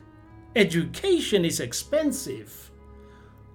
education 0.57 1.45
is 1.45 1.61
expensive, 1.61 2.71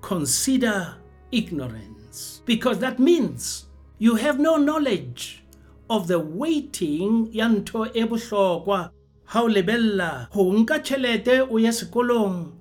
consider 0.02 0.95
ignorance. 1.32 2.41
Because 2.45 2.80
that 2.80 2.99
means 2.99 3.65
you 3.97 4.15
have 4.15 4.39
no 4.39 4.58
knowledge 4.58 5.43
of 5.89 6.08
the 6.08 6.19
waiting 6.19 7.30
ya 7.32 7.47
ntho 7.47 7.88
e 7.93 8.04
bohlokwa 8.04 8.91
ha 9.26 9.41
o 9.41 9.47
lebella 9.47 10.28
ho 10.32 10.54
nka 10.54 10.78
o 11.49 11.58
ye 11.58 11.71
sekolong 11.71 12.52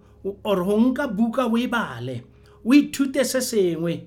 or 0.45 0.65
ho 0.65 0.77
nka 0.81 1.09
buka 1.09 1.47
o 1.47 1.57
e 1.57 1.67
bale 1.67 2.25
o 2.65 2.75
ithute 2.75 3.25
se 3.25 3.41
sengwe 3.41 4.07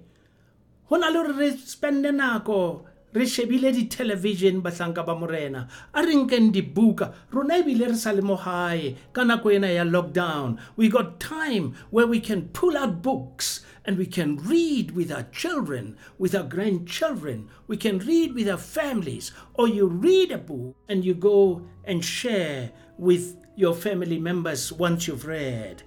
ho 0.89 0.97
na 0.97 1.09
le 1.09 1.17
hore 1.19 1.33
re 1.33 1.51
spende 1.57 2.11
nako 2.11 2.85
re 3.15 3.25
shebile 3.25 3.71
di-television 3.71 4.61
bahlanka 4.61 5.05
ba 5.05 5.15
morena 5.15 5.67
a 5.93 6.03
re 6.03 6.15
nkeng 6.15 6.51
dibuka 6.51 7.13
rona 7.31 7.63
ebile 7.63 7.87
re 7.87 7.97
sa 7.97 8.11
le 8.11 8.21
mo 8.21 8.35
gae 8.35 8.95
ka 9.15 9.23
nako 9.23 9.55
ena 9.55 9.71
ya 9.71 9.83
lockdown 9.87 10.59
we 10.75 10.89
got 10.89 11.19
time 11.19 11.73
where 11.89 12.07
we 12.07 12.19
can 12.19 12.51
pull 12.51 12.75
out 12.75 13.01
books 13.01 13.63
and 13.85 13.97
we 13.97 14.05
can 14.05 14.37
read 14.37 14.91
with 14.91 15.11
our 15.11 15.23
children, 15.31 15.95
with 16.17 16.35
our 16.35 16.43
grandchildren. 16.43 17.49
We 17.67 17.77
can 17.77 17.99
read 17.99 18.33
with 18.33 18.49
our 18.49 18.57
families. 18.57 19.31
Or 19.53 19.67
you 19.67 19.87
read 19.87 20.31
a 20.31 20.37
book 20.37 20.75
and 20.89 21.05
you 21.05 21.13
go 21.13 21.61
and 21.83 22.03
share 22.03 22.71
with 22.97 23.37
your 23.55 23.75
family 23.75 24.19
members 24.19 24.73
once 24.73 25.07
you've 25.07 25.25
read. 25.25 25.83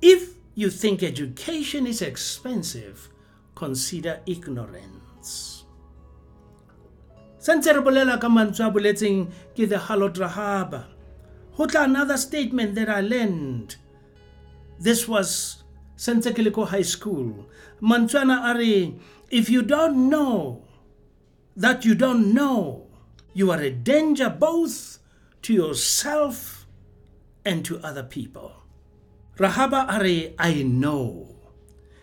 If 0.00 0.34
you 0.54 0.70
think 0.70 1.02
education 1.02 1.86
is 1.86 2.02
expensive, 2.02 3.10
consider 3.54 4.20
ignorance. 4.26 5.57
Sentse 7.48 7.72
re 7.72 7.80
bolela 7.80 8.20
ka 8.20 8.28
mantswe 8.28 8.66
a 8.66 8.70
boletseng 8.70 9.30
ke 9.56 9.66
the 9.66 9.76
Halot 9.76 10.16
Rahaba. 10.20 10.84
Ho 11.52 11.64
tla 11.64 11.84
another 11.84 12.18
statement 12.18 12.74
that 12.74 12.90
I 12.90 13.00
learned. 13.00 13.76
This 14.78 15.08
was 15.08 15.64
since 15.96 16.26
ke 16.26 16.66
high 16.68 16.82
school. 16.82 17.46
Mantswana 17.80 18.54
a 18.54 18.58
re, 18.58 19.00
if 19.30 19.48
you 19.48 19.62
don't 19.62 20.10
know 20.10 20.62
that 21.56 21.86
you 21.86 21.94
don't 21.94 22.34
know, 22.34 22.86
you 23.32 23.50
are 23.50 23.62
a 23.62 23.70
danger 23.70 24.28
both 24.28 24.98
to 25.40 25.54
yourself 25.54 26.66
and 27.46 27.64
to 27.64 27.80
other 27.80 28.02
people. 28.02 28.52
Rahaba 29.38 29.88
are, 29.88 30.34
I 30.38 30.64
know 30.64 31.34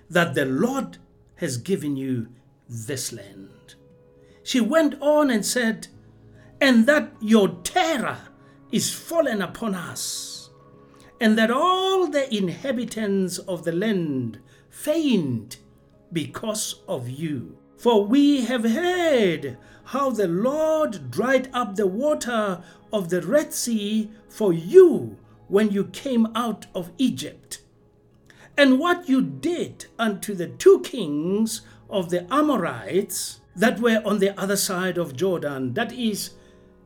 that 0.10 0.34
the 0.34 0.45
Lord 0.47 0.97
has 1.36 1.58
given 1.58 1.97
you 1.97 2.29
this 2.67 3.13
land. 3.13 3.54
She 4.45 4.62
went 4.62 5.01
on 5.01 5.31
and 5.31 5.43
said, 5.43 5.88
and 6.62 6.86
that 6.86 7.13
your 7.19 7.49
terror 7.63 8.19
is 8.71 8.93
fallen 8.93 9.41
upon 9.41 9.73
us, 9.73 10.51
and 11.19 11.36
that 11.36 11.49
all 11.49 12.05
the 12.05 12.31
inhabitants 12.31 13.39
of 13.39 13.63
the 13.63 13.71
land 13.71 14.38
faint 14.69 15.58
because 16.13 16.75
of 16.88 17.10
you. 17.10 17.58
For 17.75 18.05
we 18.05 18.41
have 18.45 18.65
heard 18.65 19.58
how 19.86 20.12
the 20.12 20.27
Lord 20.27 21.10
dried 21.10 21.49
up 21.51 21.75
the 21.75 21.88
water 21.88 22.63
of 22.93 23.10
the 23.10 23.23
Red 23.23 23.51
Sea 23.51 24.12
for 24.29 24.53
you 24.53 25.17
when 25.47 25.71
you 25.71 25.86
came 25.86 26.27
out 26.36 26.67
of 26.75 26.91
Egypt, 26.99 27.62
and 28.55 28.79
what 28.79 29.10
you 29.10 29.23
did 29.23 29.88
unto 29.97 30.36
the 30.36 30.49
two 30.49 30.81
kings 30.81 31.62
of 31.89 32.12
the 32.12 32.31
Amorites 32.31 33.39
that 33.55 33.79
were 33.79 34.01
on 34.05 34.19
the 34.19 34.37
other 34.39 34.57
side 34.57 34.97
of 34.97 35.15
Jordan, 35.15 35.73
that 35.73 35.91
is, 35.93 36.31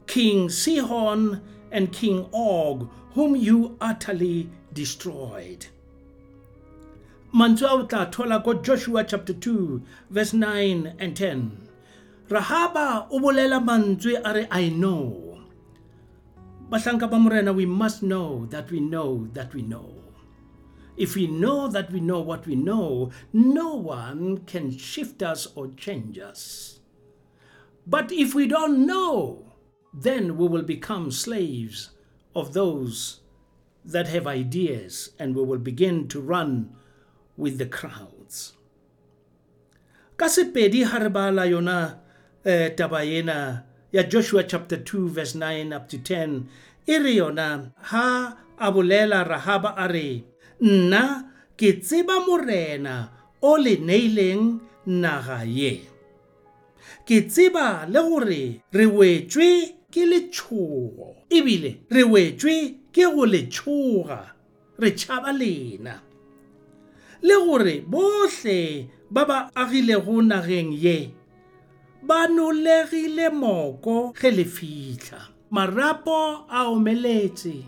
King 0.07 0.49
Sihon 0.49 1.41
and 1.71 1.91
King 1.91 2.27
Og, 2.33 2.89
whom 3.13 3.35
you 3.35 3.77
utterly 3.81 4.49
destroyed. 4.73 5.67
mantswe 7.33 7.65
a 7.67 8.35
o 8.35 8.41
ko 8.41 8.53
joshua 8.55 9.03
chapter 9.03 9.33
2 9.33 9.81
verse 10.09 10.33
9 10.33 10.95
and 10.97 11.15
10 11.15 11.51
rahaba 12.29 13.07
o 13.11 13.19
bolela 13.19 13.61
mantswe 13.61 14.19
a 14.23 14.33
re 14.33 14.47
i 14.49 14.69
know. 14.69 15.37
Bahlanka 16.71 17.09
ba 17.09 17.53
we 17.53 17.65
must 17.65 18.01
know 18.01 18.47
that 18.49 18.71
we 18.71 18.79
know 18.79 19.27
that 19.33 19.53
we 19.53 19.61
know 19.61 20.08
if 20.99 21.15
we 21.15 21.25
know 21.25 21.67
that 21.67 21.91
we 21.91 21.99
know 21.99 22.19
what 22.19 22.45
we 22.45 22.55
know 22.55 23.09
no 23.33 23.73
one 23.73 24.37
can 24.45 24.69
shift 24.77 25.23
us 25.23 25.47
or 25.55 25.67
change 25.69 26.19
us 26.19 26.79
but 27.87 28.11
if 28.11 28.35
we 28.35 28.47
don't 28.47 28.85
know 28.85 29.49
then 29.93 30.37
we 30.37 30.47
will 30.47 30.61
become 30.61 31.11
slaves 31.11 31.89
of 32.35 32.53
those 32.53 33.21
that 33.83 34.07
have 34.07 34.27
ideas 34.27 35.11
and 35.17 35.35
we 35.35 35.43
will 35.43 35.57
begin 35.57 36.07
to 36.07 36.21
run 36.21 36.75
with 37.37 37.57
the 37.57 37.65
crowds. 37.65 38.53
Ka 40.17 40.25
sepedi 40.25 40.85
ha 40.85 40.97
re 40.97 41.09
bala 41.09 41.43
yona 41.47 41.97
eh, 42.45 42.69
ya 43.91 44.03
Joshua 44.03 44.43
chapter 44.43 44.77
2 44.77 45.09
verse 45.09 45.33
9 45.33 45.73
up 45.73 45.87
to 45.89 45.97
10 45.97 46.47
e 46.85 46.97
re 46.97 47.15
yona 47.15 47.71
ha 47.89 48.37
a 48.57 48.71
bolela 48.71 49.25
Rahaba 49.25 49.73
a 49.77 49.87
nna 50.61 51.23
ke 51.57 51.79
tseba 51.79 52.19
morena 52.27 53.09
o 53.41 53.57
le 53.57 53.75
neileng 53.77 54.59
naga 54.85 55.43
ye. 55.43 55.73
Ke 57.07 57.27
tseba 57.27 57.85
le 57.87 57.99
gore 58.03 58.43
re 58.71 58.85
wetswe 58.85 59.49
ke 59.91 60.05
letshogo 60.05 61.25
ebile 61.29 61.71
re 61.89 62.03
wetswe 62.03 62.55
ke 62.93 63.03
go 63.15 63.25
letshoga 63.25 64.21
re 64.79 64.89
tšhaba 64.91 65.31
lena. 65.31 65.95
Le 67.21 67.35
gore 67.45 67.81
bohle 67.87 68.87
ba 69.11 69.25
ba 69.25 69.37
agilego 69.55 70.21
nageng 70.21 70.71
ye 70.73 71.11
ba 72.03 72.27
nolegile 72.27 73.29
moko 73.29 74.13
ge 74.13 74.31
le 74.31 74.45
fitlha. 74.45 75.21
Marapo 75.51 76.45
a 76.47 76.69
omeletse 76.69 77.65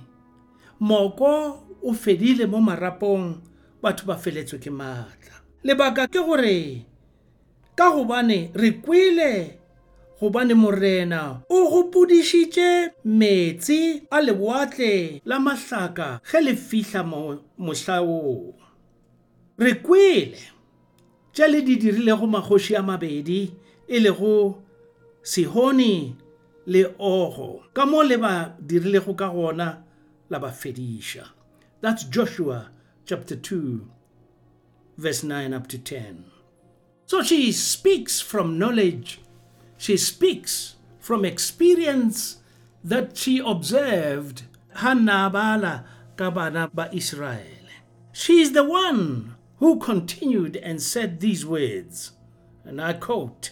moko 0.80 1.71
o 1.84 1.94
fedile 1.94 2.46
mo 2.46 2.62
marapong 2.62 3.42
batho 3.82 4.06
ba 4.06 4.16
feletswe 4.18 4.60
ke 4.60 4.70
maatla 4.70 5.36
lebaka 5.64 6.08
ke 6.08 6.20
gore 6.20 6.86
ka 7.76 7.92
gobane 7.92 8.52
re 8.54 8.72
kwele 8.84 9.58
gobane 10.22 10.54
morena 10.54 11.42
o 11.50 11.58
gopodišitše 11.72 13.02
metsi 13.06 14.06
a 14.12 14.22
lewatle 14.22 15.22
la 15.26 15.38
mahlaka 15.40 16.22
ge 16.30 16.40
le 16.42 16.54
fihla 16.56 17.02
mohla 17.04 17.98
woo 18.02 18.54
re 19.58 19.74
kwele 19.86 20.42
tša 21.34 21.48
le 21.48 21.62
di 21.62 21.76
dirilego 21.78 22.28
magoši 22.28 22.76
a 22.76 22.84
mabedi 22.84 23.52
e 23.88 24.00
lego 24.00 24.64
sihoni 25.24 26.16
le 26.66 26.86
ogo. 27.00 27.64
Ka 27.74 27.86
mo 27.86 28.04
le 28.04 28.18
ba 28.18 28.54
dirilego 28.60 29.14
ka 29.14 29.30
gona 29.30 29.84
la 30.30 30.40
ba 30.40 30.52
fediša 30.52 31.41
that's 31.82 32.04
joshua 32.04 32.70
chapter 33.06 33.36
2 33.36 33.90
verse 34.98 35.24
9 35.24 35.54
up 35.54 35.68
to 35.68 35.78
10 35.78 36.32
so 37.12 37.22
she 37.22 37.52
speaks 37.52 38.22
from 38.22 38.58
knowledge. 38.58 39.20
She 39.78 39.98
speaks 39.98 40.76
from 40.98 41.26
experience 41.26 42.38
that 42.86 43.18
she 43.18 43.40
observed 43.40 44.44
ha 44.74 44.94
nabala 44.94 45.84
ka 46.16 46.32
bana 46.32 46.72
israel. 46.94 47.68
She 48.14 48.40
is 48.40 48.54
the 48.54 48.64
one 48.64 49.36
who 49.58 49.78
continued 49.78 50.56
and 50.56 50.82
said 50.82 51.20
these 51.20 51.46
words, 51.46 52.14
and 52.64 52.82
I 52.82 52.94
quote, 52.94 53.52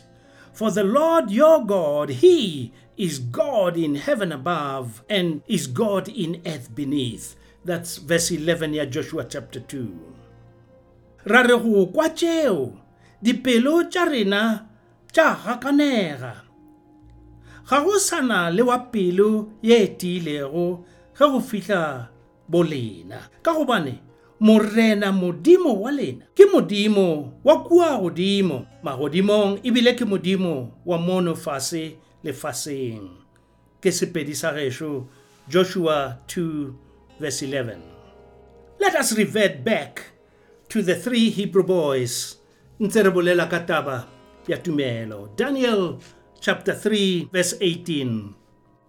For 0.53 0.71
the 0.71 0.85
Lord 0.85 1.29
your 1.29 1.65
God, 1.65 2.23
He 2.23 2.71
is 2.95 3.19
God 3.19 3.75
in 3.75 3.95
heaven 3.95 4.31
above 4.31 5.03
and 5.09 5.41
is 5.49 5.67
God 5.67 6.07
in 6.07 6.41
earth 6.45 6.73
beneath. 6.73 7.35
That's 7.69 8.01
verse 8.01 8.33
11 8.33 8.73
ya 8.73 8.89
Joshua 8.89 9.29
chapter 9.29 9.61
2. 9.61 11.29
Ra 11.29 11.45
re 11.45 11.53
go 11.53 11.85
kwa 11.85 12.09
tšeo 12.09 12.73
dipelo 13.21 13.83
tša 13.83 14.05
rena 14.09 14.65
tša 15.13 15.37
gakanega. 15.45 16.33
Ga 17.69 17.77
go 17.85 17.99
sana 17.99 18.49
le 18.49 18.65
wa 18.65 18.89
pelo 18.89 19.53
ye 19.61 19.87
tiilego 19.87 20.81
ge 21.13 21.25
go 21.29 21.39
fihla 21.39 22.09
bolena 22.49 23.29
ka 23.45 23.53
gobane 23.53 24.01
morena 24.39 25.13
modimo 25.13 25.77
wa 25.85 25.91
lena 25.93 26.25
ke 26.33 26.49
modimo 26.49 27.37
wa 27.45 27.61
kua 27.61 28.01
godimo 28.01 28.65
magodimong 28.81 29.61
ebile 29.61 29.93
ke 29.93 30.09
modimo 30.09 30.81
wa 30.85 30.97
mono 30.97 31.35
fase 31.37 32.01
lefaseng 32.25 33.13
ke 33.77 33.93
sepedi 33.93 34.33
sa 34.33 34.57
gešo 34.57 35.05
joshua 35.45 36.17
2 36.25 36.88
verse 37.19 37.41
11 37.41 37.99
let 38.79 38.95
us 38.95 39.11
revert 39.17 39.63
back 39.63 40.11
to 40.69 40.81
the 40.81 40.95
three 40.95 41.29
hebrew 41.29 41.63
boys. 41.63 42.37
Ntse 42.79 43.03
re 43.03 43.11
bolela 43.11 44.07
ya 44.47 44.57
tumelo. 44.57 45.35
Daniel 45.35 45.99
chapter 46.39 46.73
3 46.73 47.29
verse 47.31 47.55
18 47.59 48.33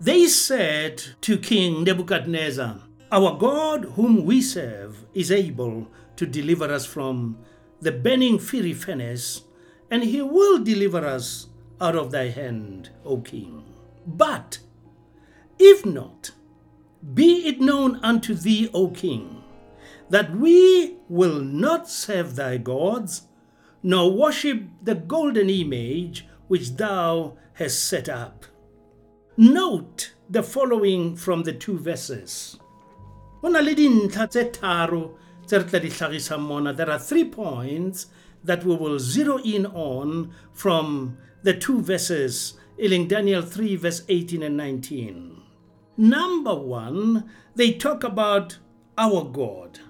they 0.00 0.26
said 0.26 1.02
to 1.20 1.36
king 1.36 1.82
nebuchadnezzar 1.84 2.80
Our 3.12 3.36
God, 3.36 3.84
whom 3.96 4.24
we 4.24 4.40
serve, 4.40 5.04
is 5.12 5.32
able 5.32 5.88
to 6.14 6.24
deliver 6.24 6.72
us 6.72 6.86
from 6.86 7.36
the 7.80 7.90
burning 7.90 8.38
fiery 8.38 8.72
furnace, 8.72 9.42
and 9.90 10.04
he 10.04 10.22
will 10.22 10.62
deliver 10.62 11.04
us 11.04 11.48
out 11.80 11.96
of 11.96 12.12
thy 12.12 12.28
hand, 12.28 12.90
O 13.04 13.18
king. 13.18 13.64
But 14.06 14.60
if 15.58 15.84
not, 15.84 16.30
be 17.14 17.46
it 17.46 17.60
known 17.60 18.00
unto 18.02 18.34
thee, 18.34 18.68
O 18.74 18.88
king, 18.88 19.42
that 20.10 20.36
we 20.36 20.96
will 21.08 21.40
not 21.40 21.88
serve 21.88 22.36
thy 22.36 22.58
gods, 22.58 23.22
nor 23.82 24.10
worship 24.10 24.62
the 24.82 24.94
golden 24.94 25.48
image 25.48 26.26
which 26.48 26.76
thou 26.76 27.36
hast 27.54 27.84
set 27.84 28.08
up. 28.08 28.44
Note 29.36 30.14
the 30.28 30.42
following 30.42 31.16
from 31.16 31.44
the 31.44 31.52
two 31.52 31.78
verses. 31.78 32.58
there 33.42 33.54
are 36.90 36.98
three 36.98 37.24
points 37.24 38.06
that 38.44 38.64
we 38.64 38.74
will 38.74 38.98
zero 38.98 39.38
in 39.38 39.66
on 39.66 40.32
from 40.52 41.16
the 41.42 41.54
two 41.54 41.80
verses 41.80 42.54
in 42.78 43.08
Daniel 43.08 43.42
3 43.42 43.76
verse 43.76 44.02
18 44.08 44.42
and 44.42 44.56
19 44.56 45.29
number 46.00 46.54
1 46.54 47.28
they 47.54 47.72
talk 47.72 48.02
about 48.04 48.58
our 48.96 49.24
god. 49.24 49.80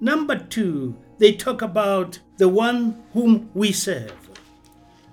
Number 0.00 0.36
2 0.38 0.96
they 1.18 1.32
talk 1.32 1.62
about 1.62 2.18
the 2.36 2.48
one 2.48 3.02
whom 3.12 3.50
we 3.54 3.72
serve. 3.72 4.30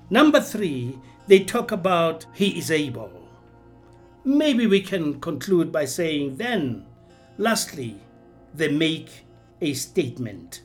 Number 0.09 0.41
3 0.41 0.99
they 1.27 1.39
talk 1.39 1.71
about 1.71 2.25
he 2.33 2.57
is 2.57 2.69
able. 2.69 3.11
Maybe 4.23 4.67
we 4.67 4.81
can 4.81 5.19
conclude 5.19 5.71
by 5.71 5.85
saying 5.85 6.35
then 6.37 6.85
Lastly, 7.37 7.95
they 8.53 8.67
make 8.67 9.25
a 9.61 9.73
statement 9.73 10.61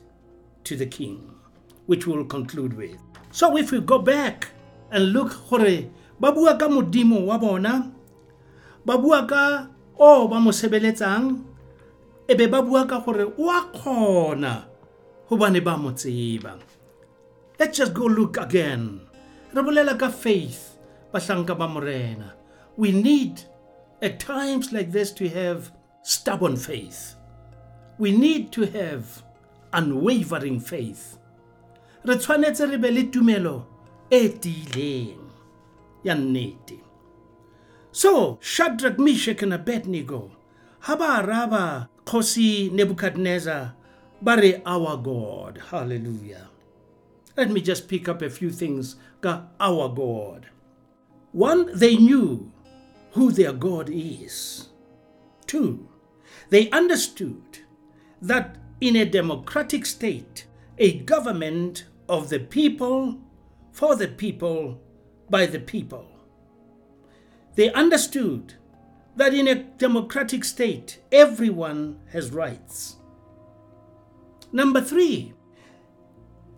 to 0.65 0.75
the 0.75 0.85
king, 0.85 1.33
which 1.87 2.05
we'll 2.05 2.25
conclude 2.25 2.73
with. 2.77 2.97
So 3.31 3.57
if 3.57 3.71
we 3.71 3.79
go 3.81 3.97
back 3.99 4.49
and 4.91 5.11
look 5.11 5.31
gore 5.49 5.89
ba 6.19 6.31
bua 6.31 6.57
ka 6.57 6.67
modimo 6.67 7.25
wa 7.25 7.37
bona 7.39 7.91
ba 8.87 8.95
bua 8.95 9.27
ka 9.27 9.67
o 9.99 10.31
ba 10.31 10.39
mo 10.39 10.55
sebeletsang 10.55 11.43
e 12.23 12.33
be 12.39 12.47
ba 12.47 12.63
bua 12.63 12.87
ka 12.87 13.03
gore 13.03 13.27
o 13.35 13.51
a 13.51 13.67
kgona 13.67 14.63
gobane 15.27 15.59
ba 15.59 15.75
mo 15.75 15.91
tseba. 15.91 16.55
Let's 17.59 17.75
just 17.75 17.91
go 17.91 18.07
look 18.07 18.39
again. 18.39 19.03
Re 19.51 19.59
bolela 19.59 19.99
ka 19.99 20.07
faith 20.07 20.79
bahlanka 21.11 21.51
ba 21.51 21.67
morena. 21.67 22.31
We 22.79 22.95
need 22.95 23.43
at 23.99 24.23
times 24.23 24.71
like 24.71 24.95
this 24.95 25.11
to 25.19 25.27
have 25.27 25.75
stubborn 25.99 26.55
faith. 26.55 27.19
We 27.99 28.15
need 28.15 28.55
to 28.55 28.71
have 28.71 29.19
unwavering 29.75 30.63
faith. 30.63 31.19
Re 32.07 32.15
tshwanetse 32.15 32.71
re 32.71 32.79
be 32.79 32.87
le 32.95 33.03
tumelo 33.11 33.67
e 34.07 34.31
tiileng. 34.31 35.27
Ya 36.07 36.15
nnete 36.15 36.86
so 37.91 38.37
shadrach 38.41 38.99
meshach 38.99 39.41
and 39.41 39.53
abednego 39.53 40.31
ha 40.79 40.95
ba 40.95 41.23
araba 41.23 41.89
kgosi 42.05 42.71
nebuchadnezzar 42.71 43.73
ba 44.21 44.35
re 44.35 44.61
our 44.65 44.97
god. 44.97 45.61
Hallelujah. 45.69 46.49
Let 47.35 47.51
me 47.51 47.61
just 47.61 47.87
pick 47.87 48.09
up 48.09 48.21
a 48.21 48.29
few 48.29 48.49
things. 48.49 48.95
Our 49.23 49.89
god. 49.89 50.47
One 51.31 51.69
they 51.77 51.97
knew 51.97 52.51
who 53.11 53.31
their 53.31 53.53
god 53.53 53.89
is. 53.91 54.69
Two 55.45 55.89
they 56.49 56.69
understood 56.69 57.59
that 58.21 58.55
in 58.79 58.95
a 58.95 59.05
democratic 59.05 59.85
state 59.85 60.45
a 60.77 60.99
government 60.99 61.85
of 62.07 62.29
the 62.29 62.39
people 62.39 63.17
for 63.71 63.95
the 63.95 64.07
people 64.07 64.79
by 65.29 65.45
the 65.45 65.59
people 65.59 66.07
they 67.57 67.73
understood 67.73 68.53
that 69.15 69.33
in 69.33 69.47
a 69.47 69.55
democratic 69.55 70.43
state, 70.43 70.99
everyone 71.11 71.99
has 72.11 72.29
rights. 72.29 72.97
Number 74.51 74.79
three, 74.79 75.33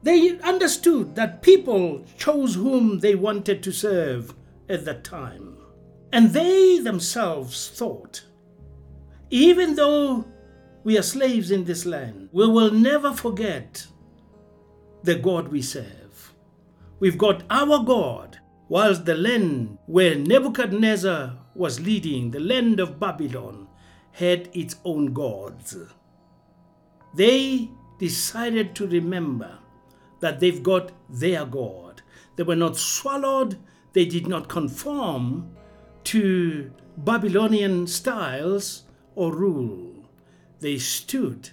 they 0.04 0.38
understood 0.42 1.16
that 1.16 1.42
people 1.42 2.06
chose 2.18 2.56
whom 2.56 3.00
they 3.00 3.16
wanted 3.16 3.64
to 3.64 3.72
serve 3.72 4.34
at 4.68 4.84
that 4.84 5.06
time. 5.06 5.56
And 6.12 6.32
they 6.32 6.80
themselves 6.80 7.70
thought, 7.70 8.26
even 9.30 9.76
though 9.76 10.26
we 10.84 10.98
are 10.98 11.04
slaves 11.04 11.50
in 11.50 11.64
this 11.64 11.86
land, 11.86 12.28
we 12.34 12.46
will 12.46 12.72
never 12.72 13.14
forget 13.14 13.88
the 15.04 15.16
God 15.16 15.48
we 15.48 15.62
serve. 15.62 16.34
We've 17.00 17.18
got 17.18 17.44
our 17.50 17.82
God 17.86 18.39
whilst 18.70 19.06
the 19.06 19.16
land 19.16 19.78
where 19.88 20.16
Nebuchadnezzar 20.16 21.36
was 21.56 21.80
leading, 21.80 22.32
the 22.32 22.40
land 22.40 22.80
of 22.80 23.00
Babylon, 23.00 23.68
had 24.14 24.50
its 24.54 24.76
own 24.86 25.14
gods. 25.14 25.76
They 27.16 27.70
decided 27.98 28.76
to 28.76 28.88
remember 28.88 29.60
that 30.20 30.40
they've 30.40 30.62
got 30.62 30.92
their 31.10 31.46
God. 31.46 32.02
They 32.36 32.44
were 32.44 32.56
not 32.56 32.78
swallowed, 32.78 33.58
they 33.94 34.06
did 34.06 34.28
not 34.28 34.48
conform 34.48 35.56
to 36.06 36.72
Babylonian 36.98 37.88
styles 37.88 38.84
or 39.16 39.34
rule. 39.34 40.06
They 40.60 40.78
stood 40.78 41.50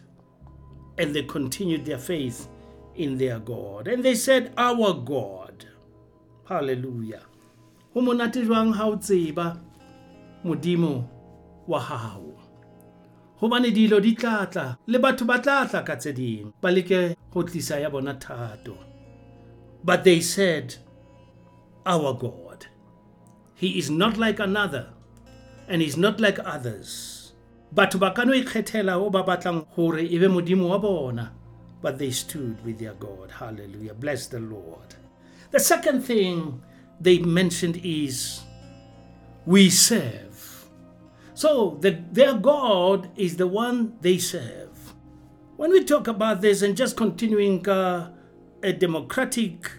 and 0.99 1.15
they 1.15 1.23
continued 1.23 1.85
their 1.85 1.99
faith 1.99 2.49
in 2.95 3.19
their 3.19 3.39
God. 3.39 3.89
And 3.89 4.05
they 4.05 4.15
said, 4.15 4.53
Our 4.57 4.95
God. 4.95 5.36
Hallelujah. 6.49 7.23
Ho 7.95 8.01
monate 8.01 8.45
jwang 8.47 8.73
ha 8.75 8.87
o 8.87 8.97
tseba 8.97 9.59
modimo 10.45 11.09
wa 11.67 11.81
hao. 11.81 12.33
Hobane 13.41 13.71
dilo 13.71 14.01
di 14.01 14.15
tlatla 14.15 14.77
le 14.87 14.99
batho 14.99 15.27
ba 15.27 15.39
tlatla 15.39 15.85
ka 15.85 15.97
tse 15.97 16.13
ding 16.13 16.53
ba 16.63 16.71
leke 16.71 17.17
go 17.33 17.43
tlisa 17.43 17.81
ya 17.81 17.91
bona 17.91 18.15
thato. 18.15 18.77
But 19.85 20.05
they 20.05 20.21
said, 20.21 20.77
Our 21.85 22.15
God. 22.15 22.67
He 23.55 23.79
is 23.79 23.91
not 23.91 24.17
like 24.17 24.39
another, 24.39 24.91
and 25.69 25.83
He 25.83 25.89
is 25.89 25.97
not 25.97 26.21
like 26.21 26.39
others. 26.45 27.33
Batho 27.75 27.99
ba 27.99 28.13
ka 28.13 28.25
no 28.25 28.33
ikgethela 28.33 28.95
o 28.95 29.11
ba 29.11 29.25
batlang 29.25 29.67
gore 29.75 30.01
e 30.01 30.19
be 30.19 30.27
modimo 30.27 30.69
wa 30.69 30.79
bona. 30.79 31.33
But 31.83 31.99
they 31.99 32.11
stood 32.11 32.65
with 32.65 32.79
their 32.79 32.95
God. 32.95 33.31
Hallelujah. 33.31 33.95
Bless 33.95 34.29
the 34.29 34.41
Lord. 34.41 34.95
The 35.57 35.65
second 35.65 36.03
thing 36.03 36.61
they 37.01 37.19
mentioned 37.19 37.81
is 37.83 38.43
we 39.47 39.71
serve. 39.71 40.69
So 41.33 41.79
the, 41.81 42.05
their 42.13 42.35
God 42.35 43.09
is 43.17 43.39
the 43.39 43.47
one 43.47 43.97
they 44.03 44.19
serve. 44.19 44.93
When 45.57 45.71
we 45.71 45.83
talk 45.83 46.09
about 46.09 46.43
this 46.43 46.61
and 46.61 46.77
just 46.77 46.95
continuing 46.95 47.67
uh, 47.67 48.11
a 48.63 48.75
democratic 48.75 49.71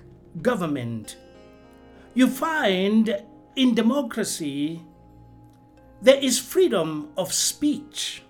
government, 0.42 1.18
you 2.16 2.28
find 2.28 3.16
in 3.56 3.76
democracy 3.76 4.82
there 6.02 6.18
is 6.18 6.40
freedom 6.40 7.10
of 7.16 7.32
speech. 7.32 8.24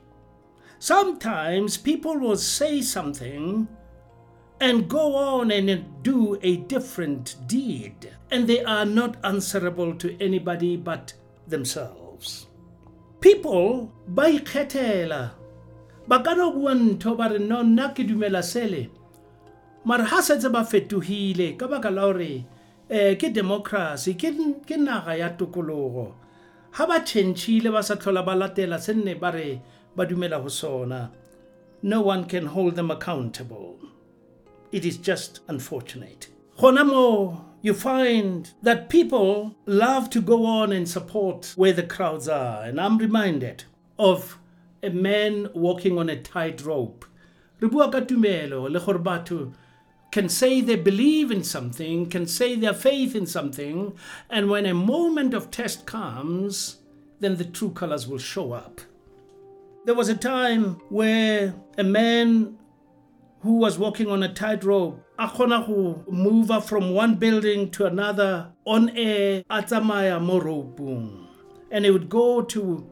Sometimes 0.80 1.78
people 1.78 2.20
will 2.20 2.36
say 2.36 2.82
something 2.82 3.70
and 4.60 4.88
go 4.89 5.15
on 5.15 5.52
and 5.52 5.86
do 6.04 6.38
a 6.41 6.58
different 6.58 7.36
deed, 7.48 8.10
and 8.32 8.48
they 8.48 8.63
are 8.63 8.86
not 8.86 9.17
answerable 9.24 9.93
to 9.96 10.15
anybody 10.20 10.78
but 10.78 11.13
themselves. 11.48 12.48
People 13.20 13.91
ba 14.08 14.24
ikgethela. 14.24 15.32
Ba 16.08 16.24
ka 16.24 16.34
no 16.34 16.52
bua 16.52 16.74
ntho 16.74 17.17
ba 17.17 17.30
no 17.38 17.63
nna 17.63 17.93
ke 17.93 18.08
dumela 18.08 18.41
sele 18.43 18.89
mare 19.88 20.04
ha 20.04 20.22
setse 20.22 20.50
ba 20.52 20.63
fetohile 20.63 21.48
um 21.62 23.15
ke 23.20 23.34
democracy 23.34 24.13
ke 24.13 24.78
naga 24.78 25.17
ya 25.17 25.30
tokologo 25.30 26.13
ha 26.72 26.86
ba 26.86 27.00
tšhentšhile 27.00 27.72
ba 27.72 27.84
sa 27.84 27.96
tlhola 27.96 28.24
ba 28.26 28.36
latela 28.36 28.80
se 28.80 28.93
no 31.84 32.02
one 32.02 32.24
can 32.26 32.46
hold 32.48 32.76
them 32.76 32.91
accountable 32.91 33.78
it 34.71 34.86
is 34.86 34.97
just 34.97 35.41
unfortunate. 35.47 36.27
Honamo, 36.60 37.43
you 37.62 37.73
find 37.73 38.51
that 38.62 38.89
people 38.89 39.56
love 39.65 40.10
to 40.12 40.21
go 40.21 40.45
on 40.45 40.71
and 40.71 40.88
support 40.88 41.53
where 41.56 41.73
the 41.73 41.84
crowds 41.84 42.27
are. 42.27 42.63
And 42.63 42.80
I'm 42.80 42.97
reminded 42.97 43.65
of 43.99 44.39
a 44.84 44.89
man 44.89 45.49
walking 45.53 45.97
on 45.97 46.10
a 46.10 46.21
tightrope. 46.21 47.06
Ribua 47.60 47.91
ka 47.91 48.01
tumelo 48.01 48.69
le 48.69 48.80
gore 48.80 48.99
batho 48.99 49.53
can 50.12 50.30
say 50.30 50.62
they 50.62 50.75
believe 50.75 51.32
in 51.32 51.43
something, 51.43 52.10
can 52.10 52.25
say 52.25 52.56
their 52.56 52.73
faith 52.73 53.15
in 53.15 53.25
something, 53.25 53.93
and 54.30 54.49
when 54.49 54.65
a 54.65 54.73
moment 54.73 55.34
of 55.34 55.51
test 55.51 55.86
comes, 55.86 56.77
then 57.19 57.36
the 57.36 57.43
true 57.43 57.71
colors 57.71 58.08
will 58.08 58.17
show 58.17 58.53
up. 58.53 58.82
There 59.86 59.95
was 59.95 60.10
a 60.10 60.15
time 60.15 60.82
where 60.89 61.53
a 61.77 61.84
man 61.84 62.57
who 63.41 63.58
was 63.58 63.78
walking 63.78 64.10
on 64.10 64.23
a 64.23 64.34
tightrope 64.34 65.04
a 65.19 65.28
go 65.28 66.04
move 66.10 66.65
from 66.65 66.91
one 66.91 67.15
building 67.15 67.69
to 67.71 67.86
another 67.86 68.52
on 68.65 68.89
air 68.89 69.43
a 69.50 69.62
tsamaya 69.62 70.21
mo 70.21 70.39
and 71.71 71.86
he 71.86 71.91
would 71.91 72.10
go 72.10 72.41
to 72.41 72.88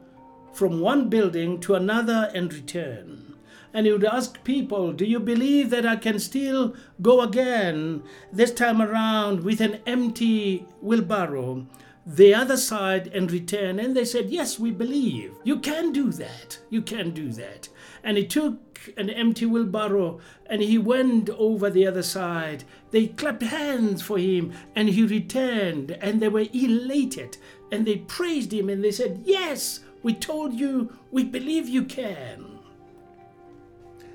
from 0.52 0.80
one 0.80 1.08
building 1.08 1.60
to 1.60 1.74
another 1.74 2.30
and 2.34 2.52
return. 2.52 3.34
And 3.74 3.84
he 3.84 3.92
would 3.92 4.04
ask 4.04 4.42
people 4.42 4.92
do 4.92 5.04
you 5.04 5.20
believe 5.20 5.68
that 5.70 5.84
i 5.84 5.96
can 5.96 6.18
still 6.18 6.74
go 7.02 7.20
again 7.20 8.02
this 8.32 8.52
time 8.52 8.80
around 8.80 9.44
with 9.44 9.60
an 9.60 9.80
empty 9.86 10.66
wheelbarrow 10.80 11.66
the 12.06 12.34
other 12.34 12.56
side 12.56 13.08
and 13.08 13.30
return? 13.30 13.78
And 13.78 13.94
they 13.94 14.04
said 14.04 14.30
yes 14.30 14.58
we 14.58 14.70
believe. 14.70 15.34
You 15.44 15.58
can 15.58 15.92
do 15.92 16.10
that. 16.12 16.58
You 16.70 16.80
can 16.80 17.10
do 17.10 17.30
that 17.32 17.68
and 18.06 18.16
he 18.16 18.24
took 18.24 18.94
an 18.96 19.10
empty 19.10 19.44
wheelbarrow 19.44 20.20
and 20.48 20.62
he 20.62 20.78
went 20.78 21.28
over 21.30 21.68
the 21.68 21.84
other 21.84 22.04
side. 22.04 22.62
They 22.92 23.08
clapped 23.08 23.42
hands 23.42 24.00
for 24.00 24.16
him 24.16 24.52
and 24.76 24.88
he 24.88 25.04
returned 25.04 25.90
and 25.90 26.22
they 26.22 26.28
were 26.28 26.46
elated 26.54 27.36
and 27.72 27.84
they 27.84 27.96
praised 27.96 28.52
him 28.52 28.68
and 28.70 28.84
they 28.84 28.92
said, 28.92 29.22
Yes, 29.24 29.80
we 30.04 30.14
told 30.14 30.54
you, 30.54 30.96
we 31.10 31.24
believe 31.24 31.68
you 31.68 31.82
can. 31.82 32.60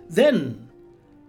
Then 0.10 0.70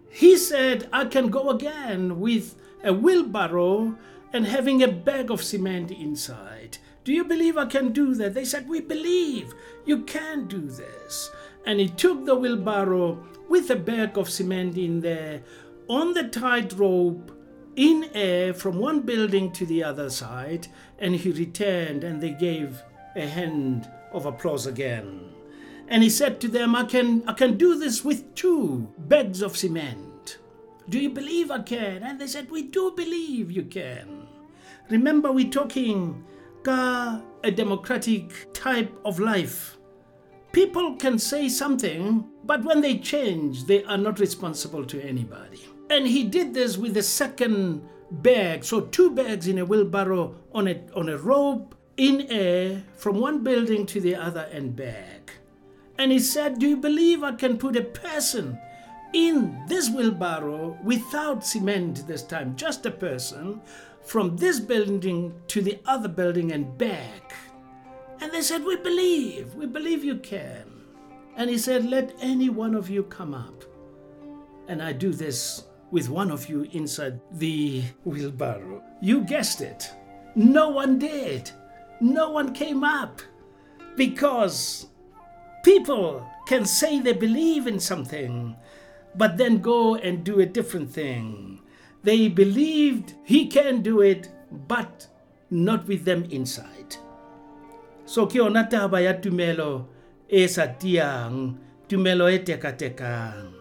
he 0.08 0.36
said, 0.36 0.88
I 0.92 1.06
can 1.06 1.30
go 1.30 1.50
again 1.50 2.20
with 2.20 2.54
a 2.84 2.92
wheelbarrow 2.92 3.98
and 4.32 4.46
having 4.46 4.84
a 4.84 4.88
bag 4.88 5.32
of 5.32 5.42
cement 5.42 5.90
inside. 5.90 6.78
Do 7.02 7.12
you 7.12 7.24
believe 7.24 7.56
I 7.56 7.66
can 7.66 7.92
do 7.92 8.14
that? 8.14 8.34
They 8.34 8.44
said, 8.44 8.68
We 8.68 8.80
believe 8.80 9.52
you 9.84 10.02
can 10.04 10.46
do 10.46 10.60
this. 10.60 11.28
And 11.66 11.80
he 11.80 11.88
took 11.88 12.24
the 12.24 12.34
wheelbarrow 12.34 13.24
with 13.48 13.70
a 13.70 13.76
bag 13.76 14.18
of 14.18 14.30
cement 14.30 14.76
in 14.76 15.00
there 15.00 15.42
on 15.88 16.14
the 16.14 16.24
tightrope 16.24 17.30
in 17.76 18.10
air 18.14 18.52
from 18.52 18.78
one 18.78 19.00
building 19.00 19.52
to 19.52 19.66
the 19.66 19.84
other 19.84 20.10
side. 20.10 20.68
And 20.98 21.14
he 21.14 21.30
returned 21.30 22.04
and 22.04 22.20
they 22.20 22.30
gave 22.30 22.82
a 23.14 23.26
hand 23.26 23.90
of 24.12 24.26
applause 24.26 24.66
again. 24.66 25.32
And 25.88 26.02
he 26.02 26.10
said 26.10 26.40
to 26.40 26.48
them, 26.48 26.74
I 26.74 26.84
can, 26.84 27.22
I 27.28 27.32
can 27.32 27.56
do 27.56 27.78
this 27.78 28.04
with 28.04 28.34
two 28.34 28.88
bags 28.98 29.42
of 29.42 29.56
cement. 29.56 30.38
Do 30.88 30.98
you 30.98 31.10
believe 31.10 31.50
I 31.50 31.60
can? 31.60 32.02
And 32.02 32.20
they 32.20 32.26
said, 32.26 32.50
We 32.50 32.62
do 32.62 32.92
believe 32.92 33.50
you 33.50 33.64
can. 33.64 34.26
Remember, 34.88 35.32
we're 35.32 35.50
talking 35.50 36.24
a 36.66 37.50
democratic 37.54 38.52
type 38.52 38.92
of 39.04 39.18
life 39.18 39.76
People 40.52 40.96
can 40.96 41.18
say 41.18 41.48
something, 41.48 42.28
but 42.44 42.62
when 42.62 42.82
they 42.82 42.98
change, 42.98 43.64
they 43.64 43.82
are 43.84 43.96
not 43.96 44.20
responsible 44.20 44.84
to 44.84 45.02
anybody. 45.02 45.66
And 45.88 46.06
he 46.06 46.24
did 46.24 46.52
this 46.52 46.76
with 46.76 46.92
the 46.92 47.02
second 47.02 47.88
bag, 48.10 48.62
so 48.62 48.82
two 48.82 49.14
bags 49.14 49.48
in 49.48 49.58
a 49.58 49.64
wheelbarrow 49.64 50.34
on 50.52 50.68
a, 50.68 50.82
on 50.94 51.08
a 51.08 51.16
rope 51.16 51.74
in 51.96 52.26
air 52.30 52.82
from 52.96 53.18
one 53.18 53.42
building 53.42 53.86
to 53.86 54.00
the 54.00 54.14
other 54.14 54.46
and 54.52 54.76
back. 54.76 55.32
And 55.98 56.12
he 56.12 56.18
said, 56.18 56.58
Do 56.58 56.68
you 56.68 56.76
believe 56.76 57.22
I 57.22 57.32
can 57.32 57.56
put 57.56 57.76
a 57.76 57.82
person 57.82 58.58
in 59.14 59.64
this 59.68 59.88
wheelbarrow 59.88 60.76
without 60.82 61.46
cement 61.46 62.06
this 62.06 62.22
time? 62.22 62.56
Just 62.56 62.84
a 62.84 62.90
person 62.90 63.62
from 64.04 64.36
this 64.36 64.60
building 64.60 65.34
to 65.48 65.62
the 65.62 65.78
other 65.86 66.08
building 66.08 66.52
and 66.52 66.76
back. 66.76 67.34
And 68.22 68.30
they 68.30 68.40
said, 68.40 68.62
We 68.64 68.76
believe, 68.76 69.52
we 69.56 69.66
believe 69.66 70.04
you 70.04 70.14
can. 70.14 70.62
And 71.36 71.50
he 71.50 71.58
said, 71.58 71.84
Let 71.84 72.14
any 72.20 72.50
one 72.50 72.76
of 72.76 72.88
you 72.88 73.02
come 73.02 73.34
up. 73.34 73.64
And 74.68 74.80
I 74.80 74.92
do 74.92 75.12
this 75.12 75.64
with 75.90 76.08
one 76.08 76.30
of 76.30 76.48
you 76.48 76.68
inside 76.70 77.20
the 77.32 77.82
wheelbarrow. 78.04 78.80
You 79.00 79.22
guessed 79.24 79.60
it. 79.60 79.90
No 80.36 80.68
one 80.68 81.00
did. 81.00 81.50
No 82.00 82.30
one 82.30 82.54
came 82.54 82.84
up. 82.84 83.20
Because 83.96 84.86
people 85.64 86.24
can 86.46 86.64
say 86.64 87.00
they 87.00 87.14
believe 87.14 87.66
in 87.66 87.80
something, 87.80 88.56
but 89.16 89.36
then 89.36 89.58
go 89.58 89.96
and 89.96 90.22
do 90.22 90.38
a 90.38 90.46
different 90.46 90.90
thing. 90.90 91.60
They 92.04 92.28
believed 92.28 93.14
he 93.24 93.48
can 93.48 93.82
do 93.82 94.00
it, 94.00 94.30
but 94.68 95.08
not 95.50 95.88
with 95.88 96.04
them 96.04 96.22
inside. 96.30 96.81
So 98.04 98.26
ke 98.26 98.38
yona 98.40 98.68
taba 98.68 99.00
ya 99.02 99.14
tumelo 99.14 99.86
e 100.28 100.46
sa 100.46 100.66
tiang, 100.66 101.58
tumelo 101.88 102.30
e 102.32 102.38
tekatekang. 102.38 103.52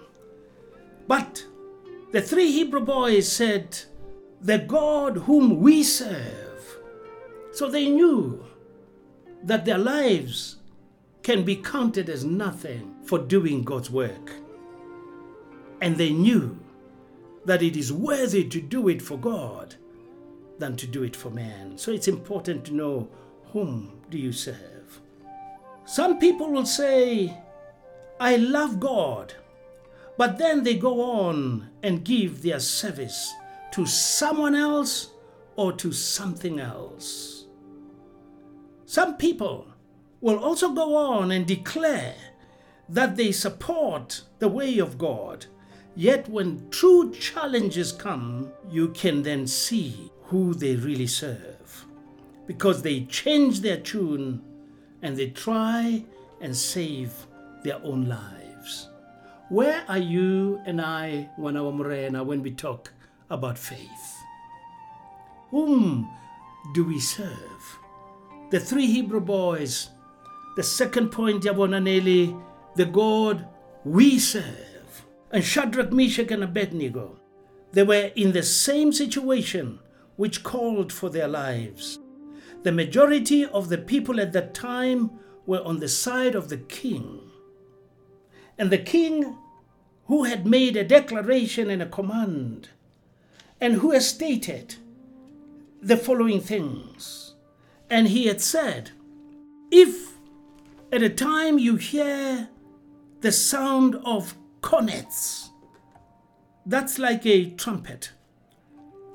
But 1.07 1.45
the 2.11 2.21
three 2.21 2.51
Hebrew 2.51 2.81
boys 2.81 3.31
said, 3.31 3.77
The 4.41 4.59
God 4.59 5.17
whom 5.17 5.59
we 5.59 5.83
serve. 5.83 6.79
So 7.51 7.69
they 7.69 7.89
knew 7.89 8.45
that 9.43 9.65
their 9.65 9.77
lives 9.77 10.57
can 11.23 11.43
be 11.43 11.55
counted 11.55 12.09
as 12.09 12.23
nothing 12.23 12.95
for 13.03 13.19
doing 13.19 13.63
God's 13.63 13.91
work. 13.91 14.31
And 15.81 15.97
they 15.97 16.11
knew 16.11 16.59
that 17.45 17.61
it 17.61 17.75
is 17.75 17.91
worthy 17.91 18.47
to 18.47 18.61
do 18.61 18.87
it 18.87 19.01
for 19.01 19.17
God 19.17 19.75
than 20.59 20.75
to 20.77 20.87
do 20.87 21.03
it 21.03 21.15
for 21.15 21.29
man. 21.29 21.77
So 21.77 21.91
it's 21.91 22.07
important 22.07 22.65
to 22.65 22.73
know 22.73 23.09
whom 23.51 24.00
do 24.11 24.19
you 24.19 24.31
serve. 24.31 25.01
Some 25.85 26.19
people 26.19 26.51
will 26.51 26.67
say, 26.67 27.35
I 28.19 28.35
love 28.35 28.79
God, 28.79 29.33
but 30.17 30.37
then 30.37 30.63
they 30.63 30.75
go 30.75 31.01
on 31.01 31.69
and 31.81 32.05
give 32.05 32.43
their 32.43 32.59
service 32.59 33.33
to 33.71 33.87
someone 33.87 34.53
else 34.53 35.09
or 35.55 35.73
to 35.73 35.91
something 35.91 36.59
else. 36.59 37.45
Some 38.85 39.17
people 39.17 39.67
will 40.19 40.37
also 40.37 40.69
go 40.69 40.95
on 40.95 41.31
and 41.31 41.47
declare 41.47 42.15
that 42.89 43.15
they 43.15 43.31
support 43.31 44.21
the 44.37 44.49
way 44.49 44.77
of 44.77 44.99
God 44.99 45.47
Yet, 45.95 46.29
when 46.29 46.69
true 46.69 47.11
challenges 47.11 47.91
come, 47.91 48.51
you 48.69 48.89
can 48.89 49.23
then 49.23 49.45
see 49.45 50.11
who 50.23 50.53
they 50.53 50.75
really 50.77 51.07
serve 51.07 51.60
because 52.51 52.81
they 52.81 53.05
change 53.05 53.61
their 53.61 53.77
tune 53.77 54.41
and 55.01 55.15
they 55.15 55.29
try 55.29 56.03
and 56.41 56.53
save 56.53 57.13
their 57.63 57.81
own 57.81 58.09
lives. 58.09 58.89
Where 59.47 59.85
are 59.87 59.97
you 59.97 60.59
and 60.65 60.81
I, 60.81 61.29
Wanawa 61.39 61.73
Morena, 61.73 62.25
when 62.25 62.41
we 62.43 62.51
talk 62.51 62.91
about 63.29 63.57
faith? 63.57 64.17
Whom 65.51 66.11
do 66.73 66.83
we 66.83 66.99
serve? 66.99 67.79
The 68.49 68.59
three 68.59 68.87
Hebrew 68.87 69.21
boys, 69.21 69.89
the 70.57 70.63
second 70.63 71.09
point, 71.09 71.43
Yabonaneli, 71.43 72.37
the 72.75 72.85
God 72.85 73.47
we 73.85 74.19
serve 74.19 75.05
and 75.31 75.41
Shadrach, 75.41 75.93
Meshach, 75.93 76.31
and 76.31 76.43
Abednego. 76.43 77.17
They 77.71 77.83
were 77.83 78.11
in 78.17 78.33
the 78.33 78.43
same 78.43 78.91
situation 78.91 79.79
which 80.17 80.43
called 80.43 80.91
for 80.91 81.09
their 81.09 81.29
lives. 81.29 82.00
The 82.63 82.71
majority 82.71 83.45
of 83.45 83.69
the 83.69 83.77
people 83.77 84.19
at 84.19 84.33
that 84.33 84.53
time 84.53 85.11
were 85.45 85.63
on 85.63 85.79
the 85.79 85.87
side 85.87 86.35
of 86.35 86.49
the 86.49 86.57
king. 86.57 87.21
And 88.57 88.69
the 88.69 88.77
king, 88.77 89.37
who 90.05 90.25
had 90.25 90.45
made 90.45 90.75
a 90.77 90.83
declaration 90.83 91.69
and 91.69 91.81
a 91.81 91.87
command, 91.87 92.69
and 93.59 93.75
who 93.75 93.91
had 93.91 94.03
stated 94.03 94.75
the 95.81 95.97
following 95.97 96.41
things. 96.41 97.35
And 97.89 98.07
he 98.07 98.27
had 98.27 98.41
said, 98.41 98.91
If 99.71 100.11
at 100.91 101.01
a 101.01 101.09
time 101.09 101.57
you 101.57 101.77
hear 101.77 102.49
the 103.21 103.31
sound 103.31 103.95
of 104.03 104.35
cornets. 104.61 105.49
That's 106.65 106.99
like 106.99 107.25
a 107.25 107.51
trumpet. 107.51 108.11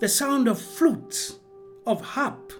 The 0.00 0.08
sound 0.08 0.48
of 0.48 0.60
flutes, 0.60 1.36
of 1.86 2.00
harp, 2.00 2.52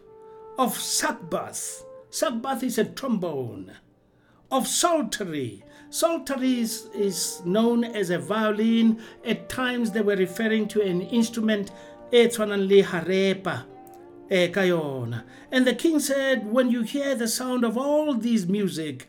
of 0.59 0.77
sackbut. 0.77 1.85
Sackbut 2.11 2.63
is 2.63 2.79
a 2.79 2.85
trombone. 2.85 3.73
Of 4.51 4.67
psaltery. 4.67 5.65
Psaltery 5.91 6.61
is, 6.61 6.89
is 6.95 7.43
known 7.45 7.85
as 7.85 8.11
a 8.11 8.19
violin. 8.19 9.03
At 9.25 9.49
times 9.49 9.91
they 9.91 10.03
were 10.03 10.17
referring 10.17 10.69
to 10.69 10.83
an 10.83 11.03
instrument 11.03 11.71
e 12.13 12.27
tshwanang 12.27 12.69
le 12.69 12.83
harepa 12.83 13.65
e 14.31 15.23
And 15.53 15.67
the 15.67 15.75
king 15.75 16.01
said, 16.01 16.51
when 16.51 16.71
you 16.71 16.83
hear 16.83 17.15
the 17.15 17.29
sound 17.29 17.65
of 17.65 17.77
all 17.77 18.15
these 18.15 18.47
music, 18.47 19.09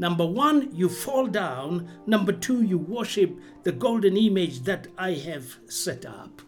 Number 0.00 0.24
one, 0.24 0.74
you 0.74 0.88
fall 0.88 1.26
down. 1.26 1.86
Number 2.06 2.32
two, 2.32 2.62
you 2.62 2.78
worship 2.78 3.38
the 3.64 3.72
golden 3.72 4.16
image 4.16 4.60
that 4.60 4.86
I 4.96 5.12
have 5.12 5.58
set 5.68 6.06
up. 6.06 6.40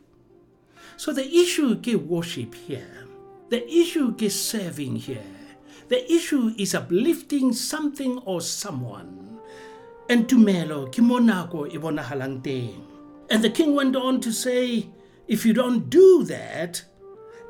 So 0.97 1.13
the 1.13 1.29
issue 1.31 1.79
is 1.85 1.97
worship 1.97 2.55
here. 2.55 3.02
The 3.53 3.69
issue 3.69 4.15
is 4.19 4.33
serving 4.33 4.97
here. 4.97 5.21
The 5.89 6.11
issue 6.11 6.55
is 6.57 6.75
uplifting 6.75 7.53
something 7.53 8.17
or 8.25 8.41
someone. 8.41 9.41
And 10.09 10.27
tumelo 10.27 10.91
kimonako 10.91 11.71
ibonahalang 11.71 12.41
teng. 12.41 12.81
And 13.29 13.45
the 13.45 13.51
king 13.51 13.75
went 13.75 13.95
on 13.95 14.23
to 14.23 14.33
say, 14.33 14.89
if 15.29 15.45
you 15.45 15.53
don't 15.53 15.91
do 15.91 16.25
that, 16.25 16.83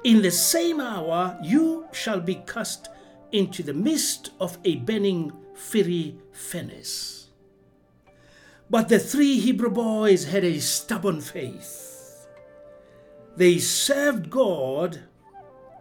in 0.02 0.22
the 0.22 0.32
same 0.32 0.80
hour 0.80 1.38
you 1.40 1.86
shall 1.92 2.18
be 2.18 2.42
cast 2.48 2.88
into 3.30 3.62
the 3.62 3.72
midst 3.72 4.30
of 4.40 4.58
a 4.64 4.82
burning 4.82 5.30
fiery 5.54 6.18
furnace. 6.32 7.30
But 8.68 8.88
the 8.88 8.98
three 8.98 9.38
Hebrew 9.38 9.70
boys 9.70 10.24
had 10.24 10.42
a 10.42 10.58
stubborn 10.58 11.20
faith. 11.20 12.26
They 13.36 13.58
served 13.58 14.30
God 14.30 14.98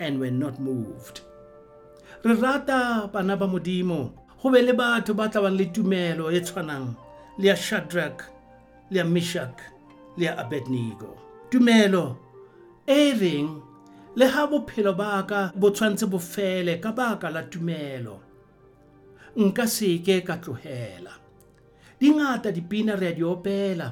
and 0.02 0.20
were 0.20 0.34
not 0.34 0.60
moved. 0.60 1.22
Re 2.24 2.34
rata 2.34 3.10
bana 3.14 3.38
ba 3.38 3.48
modimo 3.48 4.12
go 4.42 4.50
be 4.52 4.62
le 4.62 4.74
batho 4.74 5.14
ba 5.16 5.30
tlabang 5.30 5.58
le 5.58 5.66
tumelo 5.70 6.34
e 6.34 6.42
tshwanang 6.42 6.96
le 7.38 7.48
ya 7.48 7.56
Shadrach 7.56 8.20
le 8.90 8.98
ya 8.98 9.06
Meshach 9.06 9.60
le 10.18 10.26
ya 10.26 10.34
Abednego. 10.42 11.18
Tumelo 11.50 12.18
e 12.88 13.14
reng 13.14 13.62
le 14.16 14.26
ha 14.28 14.48
bophelo 14.48 14.94
ba 14.98 15.24
ka 15.30 15.52
bo 15.56 15.70
tshwantse 15.70 16.06
bo 16.10 16.18
fele 16.18 16.82
ka 16.82 16.92
baka 16.92 17.30
la 17.30 17.42
tumelo 17.44 18.20
nka 19.38 19.66
seke 19.68 20.26
ka 20.28 20.36
tlohela 20.44 21.14
dingata 22.00 22.52
dipina 22.52 22.96
re 23.00 23.08
a 23.08 23.14
di 23.14 23.24
opela 23.24 23.88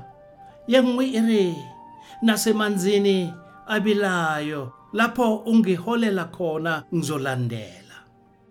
ye 0.68 0.80
nngwe 0.82 1.06
e 1.20 1.22
re 1.30 1.46
nasemanzini 2.26 3.32
abilayo 3.68 4.79
lapho 4.94 5.36
ungiholela 5.46 6.26
khona 6.26 6.84
ngizolandela 6.94 7.98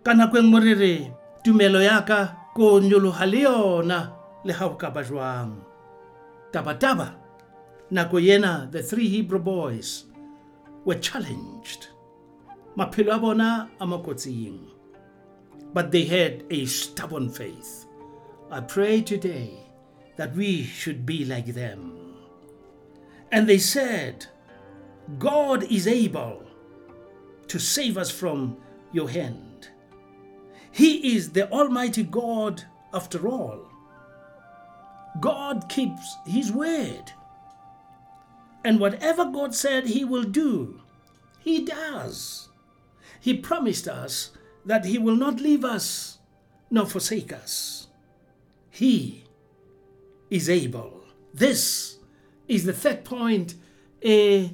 kana 0.03 0.27
kwengwe 0.27 0.59
re 0.59 0.73
re 0.73 1.11
tumelo 1.43 1.81
ya 1.81 2.01
ka 2.01 2.35
ko 2.53 2.79
nyoloha 2.79 3.25
le 3.25 3.39
yona 3.41 4.11
le 4.43 4.53
ha 4.53 4.65
o 4.65 4.77
jwang 5.03 5.53
tabataba 6.51 7.15
nako 7.91 8.19
yena 8.19 8.67
the 8.71 8.83
three 8.83 9.07
hebrew 9.07 9.39
boys 9.39 10.05
were 10.85 10.99
challenged 10.99 11.87
maphelo 12.75 13.13
a 13.13 13.19
bona 13.19 13.69
a 13.79 13.85
makotsing 13.85 14.79
but 15.73 15.91
they 15.91 16.03
had 16.03 16.43
a 16.49 16.65
stubborn 16.65 17.29
faith. 17.29 17.85
I 18.51 18.61
pray 18.61 19.01
today 19.01 19.59
that 20.15 20.35
we 20.35 20.63
should 20.63 21.05
be 21.05 21.25
like 21.25 21.53
them. 21.53 22.15
And 23.31 23.47
they 23.47 23.59
said, 23.59 24.25
God 25.17 25.63
is 25.63 25.87
able 25.87 26.43
to 27.47 27.59
save 27.59 27.97
us 27.97 28.11
from 28.11 28.57
your 28.91 29.09
hand. 29.09 29.69
He 30.71 31.15
is 31.15 31.31
the 31.31 31.49
Almighty 31.51 32.03
God 32.03 32.63
after 32.93 33.27
all. 33.27 33.67
God 35.19 35.67
keeps 35.69 36.17
his 36.25 36.51
word. 36.51 37.11
And 38.63 38.79
whatever 38.79 39.25
God 39.25 39.55
said 39.55 39.87
he 39.87 40.03
will 40.05 40.23
do, 40.23 40.81
he 41.39 41.65
does. 41.65 42.49
He 43.19 43.37
promised 43.37 43.87
us 43.87 44.31
that 44.65 44.85
he 44.85 44.97
will 44.97 45.15
not 45.15 45.39
leave 45.39 45.65
us 45.65 46.19
nor 46.69 46.85
forsake 46.85 47.33
us. 47.33 47.87
He 48.69 49.23
is 50.29 50.49
able. 50.49 51.03
This 51.33 51.97
is 52.47 52.65
the 52.65 52.73
third 52.73 53.03
point 53.03 53.55
eh, 54.03 54.49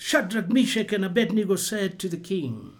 Shadrach, 0.00 0.48
Meshach, 0.48 0.92
and 0.92 1.04
Abednego 1.04 1.56
said 1.56 1.98
to 1.98 2.08
the 2.08 2.16
king. 2.16 2.74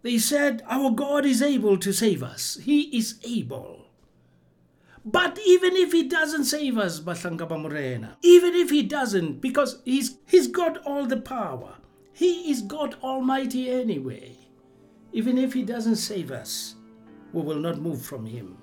They 0.00 0.16
said, 0.16 0.62
Our 0.66 0.90
God 0.90 1.26
is 1.26 1.42
able 1.42 1.76
to 1.76 1.92
save 1.92 2.22
us. 2.22 2.58
He 2.62 2.96
is 2.96 3.20
able. 3.22 3.84
But 5.04 5.38
even 5.46 5.76
if 5.76 5.92
he 5.92 6.02
doesn't 6.02 6.46
save 6.46 6.78
us, 6.78 6.98
Bahlanga 7.00 7.46
Bamurena, 7.46 8.16
even 8.22 8.54
if 8.54 8.70
he 8.70 8.82
doesn't, 8.82 9.42
because 9.42 9.82
he's, 9.84 10.16
he's 10.26 10.46
got 10.46 10.78
all 10.78 11.04
the 11.06 11.18
power, 11.18 11.74
he 12.14 12.50
is 12.50 12.62
God 12.62 12.96
Almighty 13.02 13.70
anyway. 13.70 14.36
Even 15.12 15.36
if 15.36 15.52
he 15.52 15.62
doesn't 15.62 15.96
save 15.96 16.30
us, 16.30 16.74
we 17.34 17.42
will 17.42 17.60
not 17.60 17.78
move 17.78 18.00
from 18.00 18.24
him. 18.24 18.56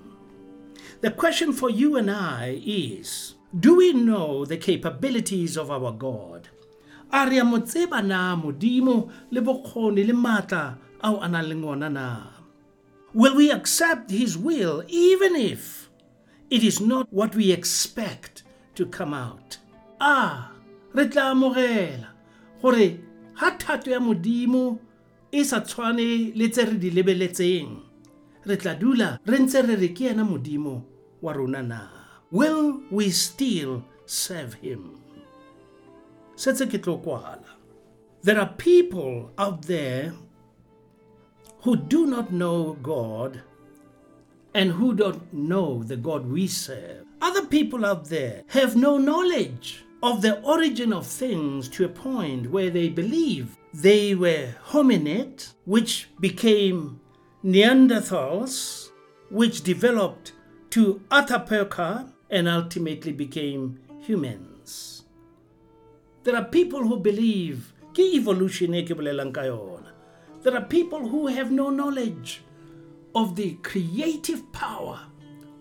The 1.02 1.12
question 1.12 1.54
for 1.54 1.70
you 1.70 1.96
and 1.96 2.10
I 2.10 2.60
is 2.66 3.36
Do 3.60 3.76
we 3.76 3.94
know 3.94 4.46
the 4.46 4.58
capabilities 4.58 5.56
of 5.58 5.70
our 5.70 5.92
God? 5.92 6.50
A 7.12 7.26
re 7.30 7.40
a 7.40 7.44
mo 7.44 7.60
tseba 7.60 8.02
na 8.04 8.36
modimo 8.36 9.10
le 9.32 9.42
bokgoni 9.42 10.04
le 10.06 10.14
matla 10.14 10.78
ao 11.02 11.20
a 11.22 11.28
nang 11.28 11.48
le 11.48 11.56
ngwana 11.56 11.90
na? 11.92 12.08
Will 13.14 13.36
we 13.36 13.52
accept 13.52 14.12
his 14.12 14.38
will 14.38 14.84
even 14.88 15.36
if 15.36 15.90
it 16.50 16.64
is 16.64 16.82
not 16.82 17.08
what 17.12 17.36
we 17.36 17.52
expect 17.52 18.44
to 18.76 18.86
come 18.86 19.14
out? 19.14 19.58
Ah, 20.02 20.52
re 20.94 21.08
tla 21.08 21.32
amogela 21.32 22.10
gore 22.62 23.00
ha 23.36 23.52
thato 23.52 23.92
ya 23.92 24.00
modimo 24.00 24.80
e 25.32 25.44
sa 25.44 25.60
tshwane 25.62 26.36
le 26.36 26.50
tse 26.50 26.66
re 26.66 26.78
di 26.78 26.92
lebeletseng 26.92 27.72
re 28.46 28.56
tla 28.58 28.76
dula 28.76 29.20
re 29.26 29.38
ntse 29.40 29.62
re 29.62 29.76
re 29.76 29.90
ke 29.96 30.12
ena 30.12 30.24
modimo 30.24 30.84
wa 31.22 31.32
rona 31.34 31.62
na 31.64 31.82
will 32.32 32.82
we 32.92 33.10
still 33.10 33.84
serve 34.06 34.54
him 34.56 35.07
there 38.24 38.40
are 38.40 38.54
people 38.58 39.32
out 39.38 39.62
there 39.64 40.14
who 41.62 41.76
do 41.76 42.06
not 42.06 42.32
know 42.32 42.74
god 42.82 43.42
and 44.54 44.72
who 44.72 44.94
don't 44.94 45.34
know 45.34 45.84
the 45.84 45.98
god 45.98 46.26
we 46.26 46.48
serve 46.48 47.06
other 47.22 47.46
people 47.46 47.86
out 47.86 48.06
there 48.06 48.44
have 48.48 48.76
no 48.76 48.98
knowledge 48.98 49.84
of 50.04 50.22
the 50.22 50.40
origin 50.42 50.94
of 50.94 51.08
things 51.08 51.68
to 51.68 51.86
a 51.86 51.90
point 51.90 52.52
where 52.52 52.70
they 52.70 52.88
believe 52.88 53.58
they 53.74 54.14
were 54.14 54.54
hominid, 54.68 55.54
which 55.66 56.10
became 56.20 57.00
Neanderthals, 57.44 58.90
which 59.30 59.64
developed 59.64 60.34
to 60.72 61.02
Atapuerca 61.10 62.12
and 62.30 62.48
ultimately 62.48 63.12
became 63.12 63.80
humans. 64.00 64.97
There 66.28 66.36
are 66.36 66.44
people 66.44 66.84
who 66.84 67.00
believe 67.00 67.72
ke 67.96 68.04
evolution 68.20 68.74
e 68.76 68.84
ke. 68.84 68.92
There 70.44 70.56
are 70.58 70.66
people 70.68 71.08
who 71.08 71.28
have 71.28 71.54
no 71.56 71.70
knowledge 71.70 72.42
of 73.16 73.38
the 73.38 73.54
creative 73.64 74.44
power 74.52 75.00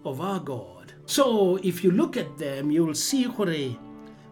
of 0.05 0.21
our 0.21 0.41
God. 0.41 0.93
So 1.07 1.55
if 1.63 1.85
you 1.85 1.93
look 1.93 2.17
at 2.17 2.37
them, 2.37 2.73
you'll 2.73 2.99
see 2.99 3.27
gore 3.27 3.79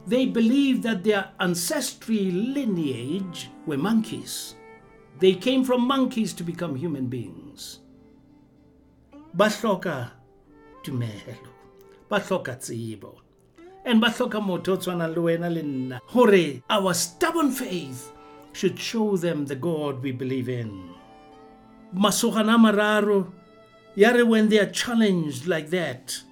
they 0.09 0.27
believe 0.27 0.83
that 0.83 1.05
their 1.05 1.31
ancestry 1.39 2.33
lineage 2.33 3.49
were 3.65 3.79
monkeys. 3.79 4.57
They 5.21 5.35
came 5.35 5.63
from 5.63 5.87
monkeys 5.87 6.33
to 6.35 6.43
become 6.43 6.75
human 6.75 7.07
beings. 7.07 7.79
Ba 9.33 9.55
tumelo, 10.83 11.49
ba 12.09 12.19
hloka 12.19 12.59
tsebo, 12.59 13.24
and 13.85 14.01
ba 14.01 14.09
hloka 14.09 14.41
motho 14.41 14.73
o 14.73 14.77
tshwanang 14.77 15.15
le 15.15 15.23
wena 15.23 15.51
le 15.53 15.63
nna 15.63 16.01
hore 16.07 16.63
our 16.71 16.95
stubborn 16.95 17.51
faith 17.51 18.13
should 18.53 18.79
show 18.79 19.17
them 19.17 19.47
the 19.47 19.57
God 19.57 20.03
we 20.03 20.13
believe 20.13 20.49
in. 20.49 20.91
Masogana 21.95 22.57
mararo, 22.57 23.33
yare 23.95 24.25
when 24.25 24.49
they 24.49 24.59
are 24.59 24.71
challenged 24.71 25.47
like 25.47 25.71
that, 25.71 26.23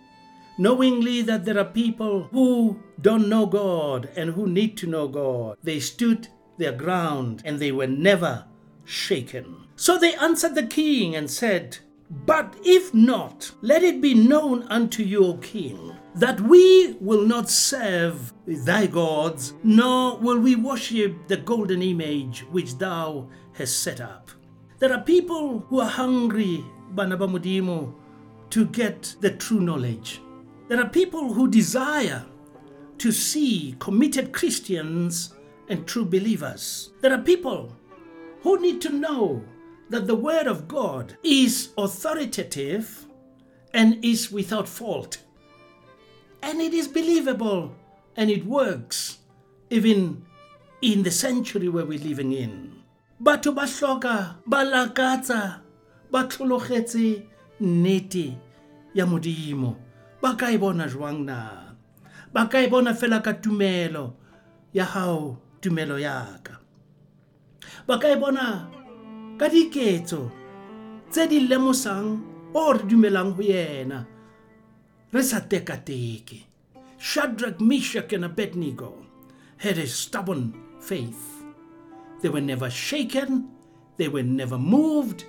knowingly 0.59 1.23
that 1.23 1.45
there 1.45 1.59
are 1.59 1.65
people 1.65 2.29
who 2.33 2.81
don't 3.01 3.29
know 3.29 3.47
God 3.47 4.09
and 4.17 4.31
who 4.31 4.47
need 4.47 4.77
to 4.79 4.87
know 4.87 5.09
God. 5.09 5.57
They 5.63 5.81
stood 5.81 6.29
their 6.59 6.73
ground 6.73 7.43
and 7.45 7.59
they 7.59 7.73
were 7.73 7.87
never 7.87 8.45
shaken. 8.85 9.67
So 9.77 9.99
they 9.99 10.15
answered 10.15 10.55
the 10.55 10.67
king 10.67 11.17
and 11.17 11.31
said, 11.31 11.79
But 12.11 12.55
if 12.65 12.95
not, 12.95 13.53
let 13.63 13.83
it 13.83 14.01
be 14.01 14.15
known 14.15 14.63
unto 14.65 15.03
you, 15.03 15.25
O 15.25 15.35
king, 15.39 15.97
that 16.15 16.41
we 16.41 16.97
will 17.01 17.27
not 17.27 17.49
serve 17.49 18.33
thy 18.47 18.87
gods, 18.87 19.55
nor 19.63 20.19
will 20.19 20.39
we 20.39 20.57
worship 20.57 21.27
the 21.29 21.37
golden 21.37 21.83
image 21.83 22.45
which 22.51 22.77
thou 22.79 23.29
hast 23.55 23.83
set 23.83 24.01
up. 24.01 24.31
There 24.79 24.93
are 24.93 25.01
people 25.01 25.61
who 25.69 25.81
are 25.81 25.89
hungry, 25.89 26.65
Banaba 26.95 27.29
Mudimo, 27.29 27.95
to 28.51 28.67
get 28.67 29.17
the 29.21 29.31
true 29.31 29.61
knowledge. 29.61 30.21
There 30.69 30.81
are 30.81 30.89
people 30.89 31.33
who 31.33 31.49
desire 31.49 32.25
to 32.99 33.13
see 33.13 33.77
committed 33.79 34.33
Christians 34.33 35.35
and 35.69 35.87
true 35.87 36.05
believers. 36.05 36.93
There 37.01 37.13
are 37.13 37.23
people 37.23 37.75
who 38.43 38.61
need 38.61 38.81
to 38.83 38.91
know 38.91 39.45
that 39.89 40.07
the 40.07 40.15
Word 40.15 40.47
of 40.47 40.69
God 40.69 41.17
is 41.23 41.71
authoritative 41.79 43.07
and 43.73 44.05
is 44.05 44.31
without 44.31 44.69
fault. 44.69 45.19
And 46.43 46.61
it 46.61 46.75
is 46.75 46.89
believable 46.89 47.73
and 48.17 48.31
it 48.31 48.45
works 48.45 49.19
even 49.71 50.27
in 50.83 51.03
the 51.03 51.11
century 51.11 51.69
where 51.69 51.87
we're 51.87 52.03
living 52.03 52.33
in. 52.33 52.83
Batho 53.23 53.55
ba 53.55 53.63
hloka 53.63 54.43
ba 54.47 54.65
lakatsa 54.67 55.63
ba 56.11 56.25
tlhologetse 56.27 57.23
nnete 57.61 58.35
ya 58.95 59.07
modimo. 59.07 59.77
Ba 60.21 60.35
ka 60.35 60.51
e 60.51 60.59
bona 60.59 60.89
jwang 60.91 61.25
na? 61.25 61.39
Ba 62.35 62.49
ka 62.51 62.59
e 62.59 62.67
bona 62.67 62.95
fela 62.95 63.23
ka 63.23 63.33
tumelo 63.33 64.15
ya 64.75 64.85
hao 64.85 65.39
tumelo 65.61 65.99
ya 65.99 66.27
ka. 66.43 66.59
Ba 67.87 67.99
ka 68.03 68.11
e 68.11 68.17
bona 68.19 68.67
ka 69.39 69.47
diketso 69.49 70.31
tse 71.11 71.27
di 71.31 71.47
lemosang 71.47 72.19
o 72.55 72.73
re 72.73 72.83
dumelang 72.83 73.39
yena 73.39 74.07
re 75.13 75.23
sa 75.23 75.41
shadrach 76.99 77.61
meshach 77.61 78.13
and 78.13 78.25
abednego 78.25 78.95
had 79.59 79.77
a 79.79 79.87
stubborn 79.87 80.55
faith. 80.81 81.45
They 82.23 82.29
were 82.29 82.41
never 82.41 82.71
shaken. 82.71 83.51
They 83.97 84.09
were 84.09 84.23
never 84.23 84.57
moved 84.57 85.25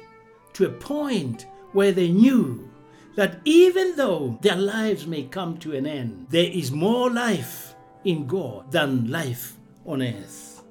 to 0.53 0.65
a 0.65 0.69
point 0.69 1.47
where 1.73 1.91
they 1.91 2.09
knew 2.09 2.69
that 3.15 3.41
even 3.43 3.95
though 3.95 4.39
their 4.41 4.55
lives 4.55 5.05
may 5.05 5.23
come 5.23 5.57
to 5.57 5.75
an 5.75 5.85
end, 5.85 6.27
there 6.29 6.49
is 6.49 6.71
more 6.71 7.09
life 7.11 7.75
in 8.05 8.25
God 8.25 8.71
than 8.71 9.11
life 9.11 9.57
on 9.85 10.01
earth. 10.01 10.63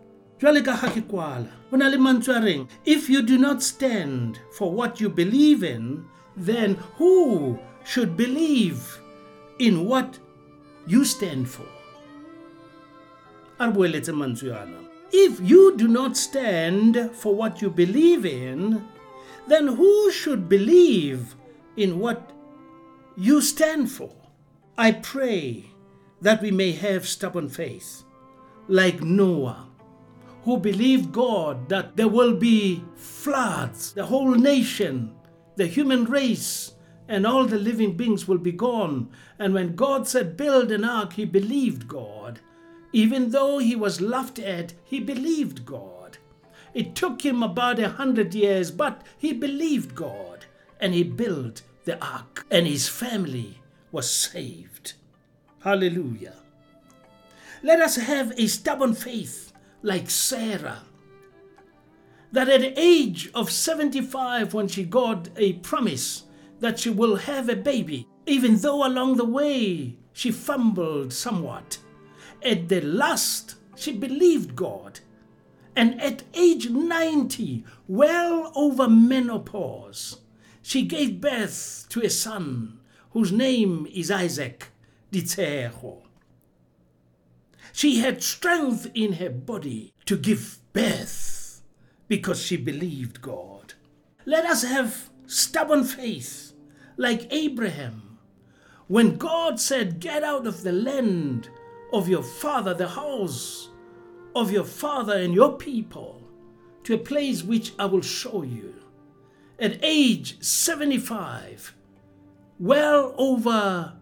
If 2.84 3.08
you 3.08 3.22
do 3.22 3.38
not 3.38 3.62
stand 3.62 4.40
for 4.52 4.72
what 4.72 5.00
you 5.00 5.08
believe 5.08 5.62
in, 5.62 6.04
then 6.36 6.74
who 6.96 7.58
should 7.84 8.16
believe 8.16 8.98
in 9.58 9.86
what 9.86 10.18
you 10.86 11.04
stand 11.04 11.48
for? 11.48 11.66
If 15.12 15.40
you 15.40 15.76
do 15.76 15.88
not 15.88 16.16
stand 16.16 17.10
for 17.12 17.34
what 17.34 17.62
you 17.62 17.70
believe 17.70 18.24
in, 18.26 18.84
then 19.46 19.68
who 19.68 20.10
should 20.10 20.48
believe 20.48 21.36
in 21.76 21.98
what 21.98 22.30
you 23.16 23.40
stand 23.40 23.90
for? 23.90 24.12
I 24.78 24.92
pray 24.92 25.66
that 26.22 26.40
we 26.40 26.50
may 26.50 26.72
have 26.72 27.06
stubborn 27.06 27.48
faith, 27.48 28.04
like 28.68 29.02
Noah, 29.02 29.68
who 30.44 30.56
believed 30.56 31.12
God 31.12 31.68
that 31.68 31.96
there 31.96 32.08
will 32.08 32.34
be 32.34 32.82
floods, 32.96 33.92
the 33.92 34.06
whole 34.06 34.34
nation, 34.34 35.14
the 35.56 35.66
human 35.66 36.04
race, 36.04 36.72
and 37.08 37.26
all 37.26 37.46
the 37.46 37.58
living 37.58 37.96
beings 37.96 38.26
will 38.26 38.38
be 38.38 38.52
gone. 38.52 39.10
And 39.38 39.54
when 39.54 39.74
God 39.74 40.08
said, 40.08 40.36
Build 40.36 40.70
an 40.72 40.84
ark, 40.84 41.14
he 41.14 41.24
believed 41.24 41.88
God. 41.88 42.40
Even 42.92 43.30
though 43.30 43.58
he 43.58 43.74
was 43.74 44.00
laughed 44.00 44.38
at, 44.38 44.74
he 44.84 45.00
believed 45.00 45.64
God. 45.64 46.18
It 46.74 46.94
took 46.94 47.22
him 47.22 47.42
about 47.42 47.78
a 47.78 47.88
hundred 47.90 48.34
years, 48.34 48.70
but 48.70 49.02
he 49.18 49.32
believed 49.32 49.94
God 49.94 50.46
and 50.82 50.92
he 50.92 51.04
built 51.04 51.62
the 51.84 52.04
ark, 52.04 52.44
and 52.50 52.66
his 52.66 52.88
family 52.88 53.60
was 53.92 54.10
saved. 54.10 54.94
Hallelujah. 55.60 56.34
Let 57.62 57.80
us 57.80 57.96
have 57.96 58.32
a 58.36 58.48
stubborn 58.48 58.94
faith 58.94 59.52
like 59.82 60.10
Sarah, 60.10 60.82
that 62.32 62.48
at 62.48 62.60
the 62.62 62.74
age 62.76 63.30
of 63.32 63.50
75, 63.50 64.54
when 64.54 64.66
she 64.66 64.82
got 64.82 65.28
a 65.36 65.54
promise 65.54 66.24
that 66.62 66.78
she 66.78 66.88
will 66.90 67.16
have 67.16 67.48
a 67.48 67.56
baby, 67.56 68.06
even 68.24 68.56
though 68.56 68.86
along 68.86 69.16
the 69.16 69.24
way 69.24 69.96
she 70.12 70.30
fumbled 70.30 71.12
somewhat, 71.12 71.76
at 72.40 72.68
the 72.68 72.80
last 72.80 73.56
she 73.74 73.92
believed 73.92 74.54
God. 74.54 75.00
And 75.74 76.00
at 76.00 76.22
age 76.34 76.70
90, 76.70 77.64
well 77.88 78.52
over 78.54 78.88
menopause, 78.88 80.20
she 80.62 80.82
gave 80.82 81.20
birth 81.20 81.86
to 81.88 82.00
a 82.00 82.10
son 82.10 82.78
whose 83.10 83.32
name 83.32 83.88
is 83.92 84.08
Isaac 84.10 84.68
Ditseho. 85.10 86.02
She 87.72 87.98
had 87.98 88.22
strength 88.22 88.88
in 88.94 89.14
her 89.14 89.30
body 89.30 89.94
to 90.06 90.16
give 90.16 90.60
birth 90.72 91.62
because 92.06 92.40
she 92.40 92.56
believed 92.56 93.20
God. 93.20 93.74
Let 94.24 94.44
us 94.44 94.62
have 94.62 95.10
stubborn 95.26 95.82
faith 95.84 96.51
like 96.96 97.32
Abraham. 97.32 98.18
When 98.88 99.16
God 99.16 99.60
said, 99.60 100.00
Get 100.00 100.22
out 100.22 100.46
of 100.46 100.62
the 100.62 100.72
land 100.72 101.48
of 101.92 102.08
your 102.08 102.22
father, 102.22 102.74
the 102.74 102.88
house 102.88 103.70
of 104.34 104.50
your 104.50 104.64
father 104.64 105.16
and 105.16 105.34
your 105.34 105.56
people, 105.56 106.22
to 106.84 106.94
a 106.94 106.98
place 106.98 107.42
which 107.42 107.72
I 107.78 107.86
will 107.86 108.02
show 108.02 108.42
you. 108.42 108.74
At 109.58 109.78
age 109.82 110.42
75, 110.42 111.74
well 112.58 113.14
over 113.16 113.92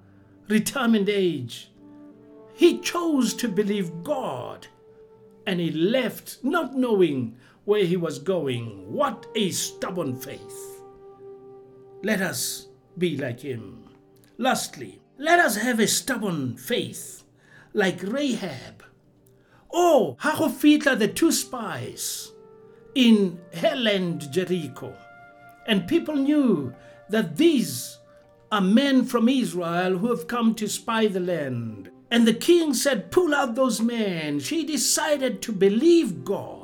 retirement 0.48 1.08
age, 1.08 1.70
he 2.54 2.78
chose 2.78 3.34
to 3.34 3.48
believe 3.48 4.02
God 4.02 4.66
and 5.46 5.60
he 5.60 5.70
left 5.70 6.38
not 6.42 6.76
knowing 6.76 7.36
where 7.64 7.84
he 7.84 7.96
was 7.96 8.18
going. 8.18 8.92
What 8.92 9.26
a 9.34 9.50
stubborn 9.50 10.16
faith! 10.16 10.82
Let 12.02 12.20
us 12.22 12.68
be 13.00 13.16
like 13.16 13.40
him. 13.40 13.88
Lastly, 14.38 15.00
let 15.18 15.40
us 15.40 15.56
have 15.56 15.80
a 15.80 15.88
stubborn 15.88 16.56
faith 16.56 17.24
like 17.72 18.02
Rahab. 18.02 18.84
Oh, 19.72 20.16
ha 20.20 20.36
go 20.38 20.48
fitla 20.48 20.98
the 20.98 21.08
two 21.08 21.32
spies 21.32 22.30
in 22.94 23.40
her 23.54 23.74
land 23.74 24.30
Jericho. 24.30 24.94
And 25.66 25.88
people 25.88 26.14
knew 26.14 26.74
that 27.08 27.36
these 27.36 27.98
are 28.52 28.60
men 28.60 29.04
from 29.04 29.28
Israel 29.28 29.98
who 29.98 30.08
have 30.08 30.26
come 30.26 30.54
to 30.56 30.68
spy 30.68 31.06
the 31.06 31.20
land. 31.20 31.90
And 32.10 32.26
the 32.26 32.34
king 32.34 32.74
said, 32.74 33.10
Pull 33.10 33.34
out 33.34 33.54
those 33.54 33.80
men. 33.80 34.40
She 34.40 34.64
decided 34.64 35.40
to 35.42 35.52
believe 35.52 36.24
God 36.24 36.59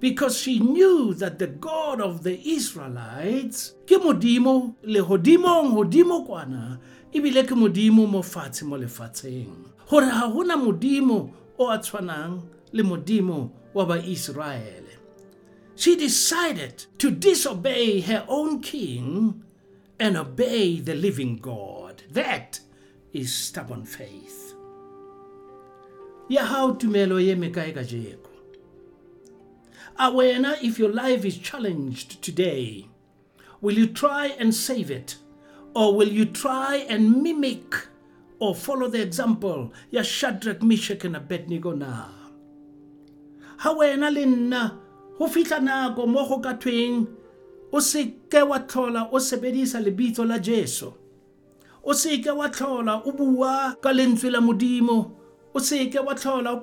because 0.00 0.38
she 0.38 0.58
knew 0.58 1.14
that 1.14 1.38
the 1.38 1.46
God 1.46 2.00
of 2.00 2.22
the 2.22 2.38
Israelites 2.48 3.74
ke 3.86 3.98
modimo 3.98 4.74
le 4.82 5.00
hodimong 5.00 5.72
hodimo 5.72 6.26
kwana 6.26 6.78
ebile 7.12 7.46
ke 7.46 7.54
modimo 7.54 8.06
mo 8.06 8.22
fatshe 8.22 8.62
mo 8.62 8.76
lefatsheng 8.76 9.54
gore 9.88 10.06
ga 10.06 10.28
gona 10.28 10.56
modimo 10.56 11.32
o 11.58 11.70
a 11.70 11.78
tshwanang 11.78 12.42
le 12.72 12.82
modimo 12.82 13.50
wa 13.74 13.86
baisraele 13.86 14.98
she 15.74 15.94
decided 15.94 16.86
to 16.98 17.10
disobey 17.10 18.00
her 18.00 18.24
own 18.28 18.60
king 18.60 19.44
and 20.00 20.16
obey 20.16 20.80
the 20.80 20.94
living 20.94 21.36
God. 21.36 22.02
That 22.10 22.60
is 23.12 23.34
stubborn 23.34 23.84
faith. 23.84 24.54
Ya 26.28 26.44
hao 26.44 26.72
tumelo 26.72 27.24
ye 27.24 27.34
mekai 27.34 27.74
ka 27.74 27.80
jeko. 27.80 28.27
Awena, 29.98 30.62
if 30.62 30.78
your 30.78 30.92
life 30.92 31.24
is 31.24 31.38
challenged 31.38 32.22
today, 32.22 32.86
will 33.60 33.74
you 33.74 33.88
try 33.88 34.26
and 34.38 34.54
save 34.54 34.92
it? 34.92 35.16
Or 35.74 35.92
will 35.92 36.08
you 36.08 36.24
try 36.24 36.86
and 36.88 37.20
mimic 37.20 37.74
or 38.38 38.54
follow 38.54 38.86
the 38.86 39.02
example 39.02 39.72
ya 39.90 40.02
Shadrach, 40.02 40.62
Meshach, 40.62 41.04
and 41.04 41.16
Abednego 41.16 41.72
na? 41.72 42.04
Ha 43.58 43.74
wena 43.74 44.14
le 44.14 44.24
nna 44.24 44.78
ho 45.18 45.26
fihla 45.26 45.58
nako 45.58 46.06
mo 46.06 46.28
go 46.28 46.38
ka 46.38 46.54
thweng 46.54 47.08
la 50.24 50.38
Jesu 50.38 50.94
o 51.84 51.92
se 51.92 52.18
ke 52.22 52.30
wa 52.36 52.48
tlhola 52.48 53.02
o 53.04 53.10
bua 53.10 53.76
ka 53.82 53.90
lentswe 53.90 54.30
la 54.30 54.38
modimo 54.38 55.10
o 55.52 55.58
se 55.58 55.90
ke 55.90 55.98
wa 55.98 56.14
tlhola 56.14 56.52
o 56.54 56.60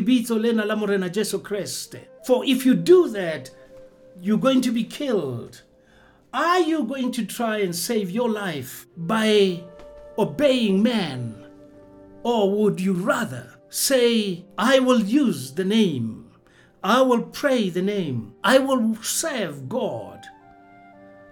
lena 0.00 0.64
la 0.64 0.76
morena 0.76 1.08
Jesu 1.08 1.38
Kriste 1.38 2.00
for 2.26 2.44
if 2.44 2.64
you 2.66 2.74
do 2.74 3.08
that 3.08 3.50
you're 4.20 4.38
going 4.38 4.60
to 4.60 4.72
be 4.72 4.84
killed 4.84 5.62
are 6.32 6.60
you 6.60 6.84
going 6.84 7.12
to 7.12 7.24
try 7.24 7.58
and 7.58 7.74
save 7.74 8.10
your 8.10 8.28
life 8.28 8.86
by 8.96 9.62
obeying 10.18 10.82
man 10.82 11.46
or 12.22 12.50
would 12.50 12.80
you 12.80 12.92
rather 12.92 13.54
say 13.68 14.44
I 14.56 14.78
will 14.78 15.00
use 15.00 15.52
the 15.52 15.64
name 15.64 16.24
I 16.84 17.00
will 17.00 17.22
pray 17.22 17.70
the 17.70 17.80
name. 17.80 18.34
I 18.44 18.58
will 18.58 18.94
serve 18.96 19.70
God. 19.70 20.26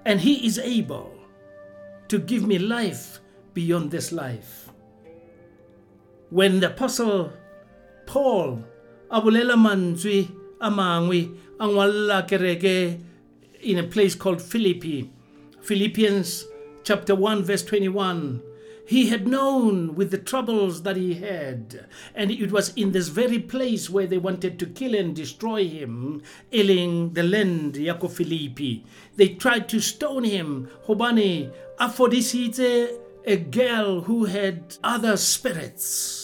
And 0.07 0.19
He 0.19 0.47
is 0.47 0.59
able 0.59 1.13
to 2.09 2.19
give 2.19 2.47
me 2.47 2.59
life 2.59 3.21
beyond 3.53 3.91
this 3.91 4.13
life. 4.13 4.71
When 6.31 6.61
the 6.61 6.71
Apostle 6.71 7.35
Paul 8.13 8.63
a 9.11 9.23
bolela 9.23 9.57
mantswe 9.57 10.29
a 10.61 10.71
kereke 12.29 13.01
in 13.63 13.79
a 13.79 13.85
place 13.85 14.15
called 14.15 14.43
Philippi, 14.43 15.11
Philippians 15.63 16.45
chapter 16.85 17.15
1 17.15 17.43
verse 17.43 17.63
21, 17.63 18.43
he 18.87 19.07
had 19.07 19.27
known 19.27 19.95
with 19.95 20.11
the 20.11 20.19
troubles 20.19 20.83
that 20.83 20.99
he 20.99 21.15
had, 21.15 21.87
and 22.15 22.31
it 22.31 22.53
was 22.53 22.75
in 22.75 22.93
this 22.93 23.09
very 23.09 23.39
place 23.39 23.89
where 23.89 24.07
they 24.07 24.19
wanted 24.19 24.59
to 24.59 24.67
kill 24.67 24.95
and 24.95 25.17
destroy 25.17 25.67
him, 25.67 26.23
ailing 26.53 27.15
the 27.15 27.23
land 27.23 27.77
Yako 27.77 28.11
Philippi. 28.11 28.85
They 29.17 29.29
tried 29.29 29.71
to 29.71 29.81
stone 29.81 30.25
him. 30.25 30.69
Hobane 30.87 31.51
afodisitse 31.81 32.91
a 33.25 33.37
girl 33.37 34.03
who 34.03 34.27
had 34.27 34.77
other 34.85 35.17
spirits. 35.17 36.22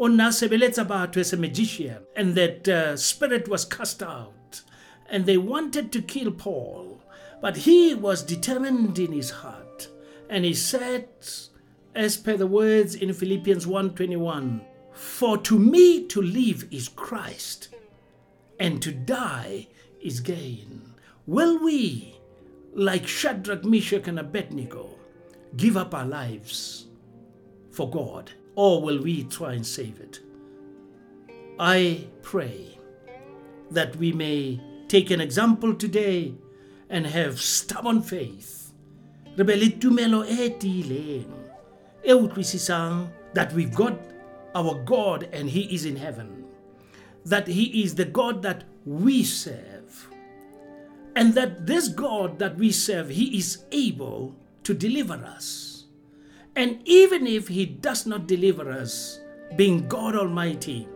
Onasebeletsa 0.00 0.86
batho 0.86 1.18
as 1.18 1.34
a 1.34 1.36
magician, 1.36 1.98
and 2.16 2.34
that 2.34 2.66
uh, 2.66 2.96
spirit 2.96 3.48
was 3.48 3.66
cast 3.66 4.02
out. 4.02 4.62
And 5.10 5.26
they 5.26 5.36
wanted 5.36 5.92
to 5.92 6.00
kill 6.00 6.30
Paul, 6.30 7.02
but 7.42 7.58
he 7.58 7.94
was 7.94 8.22
determined 8.22 8.98
in 8.98 9.12
his 9.12 9.30
heart, 9.30 9.88
and 10.30 10.46
he 10.46 10.54
said 10.54 11.08
as 11.94 12.16
per 12.16 12.36
the 12.36 12.46
words 12.46 12.94
in 12.94 13.12
Philippians 13.12 13.66
1:21, 13.66 14.62
"For 14.94 15.36
to 15.36 15.58
me 15.58 16.06
to 16.06 16.22
live 16.22 16.66
is 16.70 16.88
Christ, 16.88 17.68
and 18.58 18.80
to 18.80 18.92
die 18.92 19.68
is 20.00 20.20
gain." 20.20 20.94
Will 21.26 21.62
we, 21.62 22.14
like 22.72 23.06
Shadrach, 23.06 23.66
Meshach, 23.66 24.08
and 24.08 24.18
Abednego, 24.18 24.98
give 25.58 25.76
up 25.76 25.94
our 25.94 26.06
lives 26.06 26.86
for 27.70 27.90
God, 27.90 28.32
or 28.54 28.82
will 28.82 29.02
we 29.02 29.24
try 29.24 29.52
and 29.54 29.66
save 29.66 30.00
it? 30.00 30.20
I 31.58 32.06
pray 32.22 32.78
that 33.70 33.96
we 33.96 34.12
may 34.12 34.60
take 34.88 35.10
an 35.10 35.20
example 35.20 35.74
today 35.74 36.34
and 36.88 37.06
have 37.06 37.40
stubborn 37.40 38.02
faith. 38.02 38.72
Le 39.36 39.44
that 43.34 43.52
we've 43.52 43.74
got 43.74 43.98
our 44.54 44.74
God 44.84 45.28
and 45.32 45.48
He 45.48 45.74
is 45.74 45.84
in 45.84 45.96
heaven, 45.96 46.44
that 47.24 47.46
He 47.46 47.82
is 47.82 47.94
the 47.94 48.04
God 48.04 48.42
that 48.42 48.64
we 48.84 49.22
serve, 49.22 50.08
and 51.14 51.34
that 51.34 51.66
this 51.66 51.88
God 51.88 52.38
that 52.38 52.56
we 52.56 52.72
serve, 52.72 53.10
He 53.10 53.36
is 53.38 53.64
able 53.70 54.34
to 54.64 54.74
deliver 54.74 55.14
us. 55.14 55.69
And 56.56 56.80
even 56.84 57.26
if 57.26 57.48
He 57.48 57.66
does 57.66 58.06
not 58.06 58.26
deliver 58.26 58.70
us, 58.70 59.20
being 59.56 59.88
God 59.88 60.14
Almighty, 60.14 60.88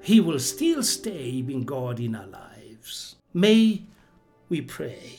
He 0.00 0.20
will 0.20 0.38
still 0.38 0.82
stay 0.82 1.42
being 1.42 1.64
God 1.64 2.00
in 2.00 2.14
our 2.14 2.26
lives. 2.26 3.16
May 3.32 3.82
we 4.48 4.60
pray. 4.60 5.18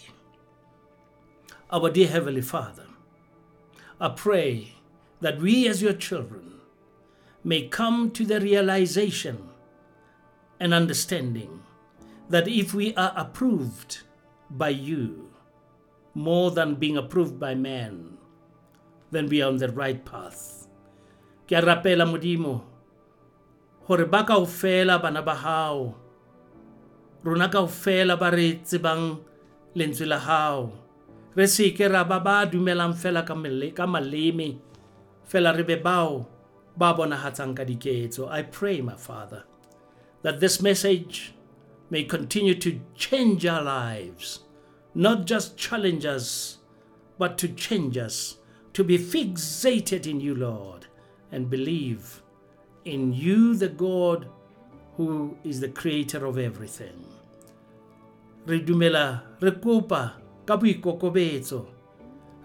Our 1.69 1.89
dear 1.89 2.07
Heavenly 2.07 2.41
Father, 2.41 2.85
I 3.99 4.09
pray 4.09 4.73
that 5.21 5.39
we 5.39 5.67
as 5.67 5.81
your 5.81 5.93
children 5.93 6.53
may 7.43 7.67
come 7.67 8.11
to 8.11 8.25
the 8.25 8.39
realization 8.39 9.49
and 10.59 10.73
understanding 10.73 11.61
that 12.29 12.47
if 12.47 12.73
we 12.73 12.95
are 12.95 13.13
approved 13.15 13.99
by 14.49 14.69
you, 14.69 15.29
more 16.13 16.51
than 16.51 16.75
being 16.75 16.97
approved 16.97 17.39
by 17.39 17.53
man, 17.53 18.16
then 19.11 19.27
we 19.27 19.41
are 19.41 19.49
on 19.49 19.57
the 19.57 19.69
right 19.69 20.03
path. 20.03 20.67
Ke 21.47 21.53
a 21.53 21.61
rapela 21.61 22.05
modimo 22.05 22.77
hore 23.87 24.05
ba 24.05 24.23
kaofela 24.27 25.01
bana 25.01 25.21
ba 25.21 25.35
hao 25.35 25.95
rona 27.23 27.47
kaofela 27.47 28.19
ba 28.19 28.31
re 28.31 28.59
tsebang 28.59 29.23
lentswe 29.75 30.05
la 30.07 30.19
hao 30.19 30.71
re 31.35 31.47
se 31.47 31.71
ke 31.71 31.87
ra 31.87 32.03
ba 32.03 32.19
ba 32.19 32.45
dumelang 32.45 32.93
fela 32.93 33.23
ka 33.23 33.33
maleme 33.87 34.59
fela 35.23 35.55
re 35.55 35.63
be 35.63 35.77
bao 35.77 36.25
ba 36.75 36.93
ka 36.93 37.63
diketso 37.63 38.27
i 38.29 38.41
pray 38.43 38.81
my 38.81 38.95
father 38.95 39.43
that 40.21 40.41
this 40.41 40.61
message 40.61 41.33
may 41.89 42.03
continue 42.03 42.55
to 42.55 42.81
change 42.93 43.45
our 43.45 43.63
lives 43.63 44.43
not 44.93 45.25
just 45.25 45.55
challenge 45.55 46.05
us 46.05 46.57
but 47.17 47.37
to 47.37 47.47
change 47.47 47.97
us 47.97 48.35
to 48.77 48.83
be 48.83 48.99
fixated 48.99 50.05
in 50.05 50.19
you 50.21 50.35
lord 50.35 50.85
and 51.31 51.49
believe 51.49 52.21
in 52.85 53.11
you 53.11 53.55
the 53.55 53.67
god 53.67 54.29
who 54.95 55.35
is 55.43 55.59
the 55.59 55.69
creator 55.69 56.27
of 56.27 56.37
everything. 56.37 57.03
Re 58.45 58.59
dumela 58.59 59.23
re 59.41 59.49
kopa 59.49 60.13
ka 60.45 60.57
boikokobetso 60.57 61.65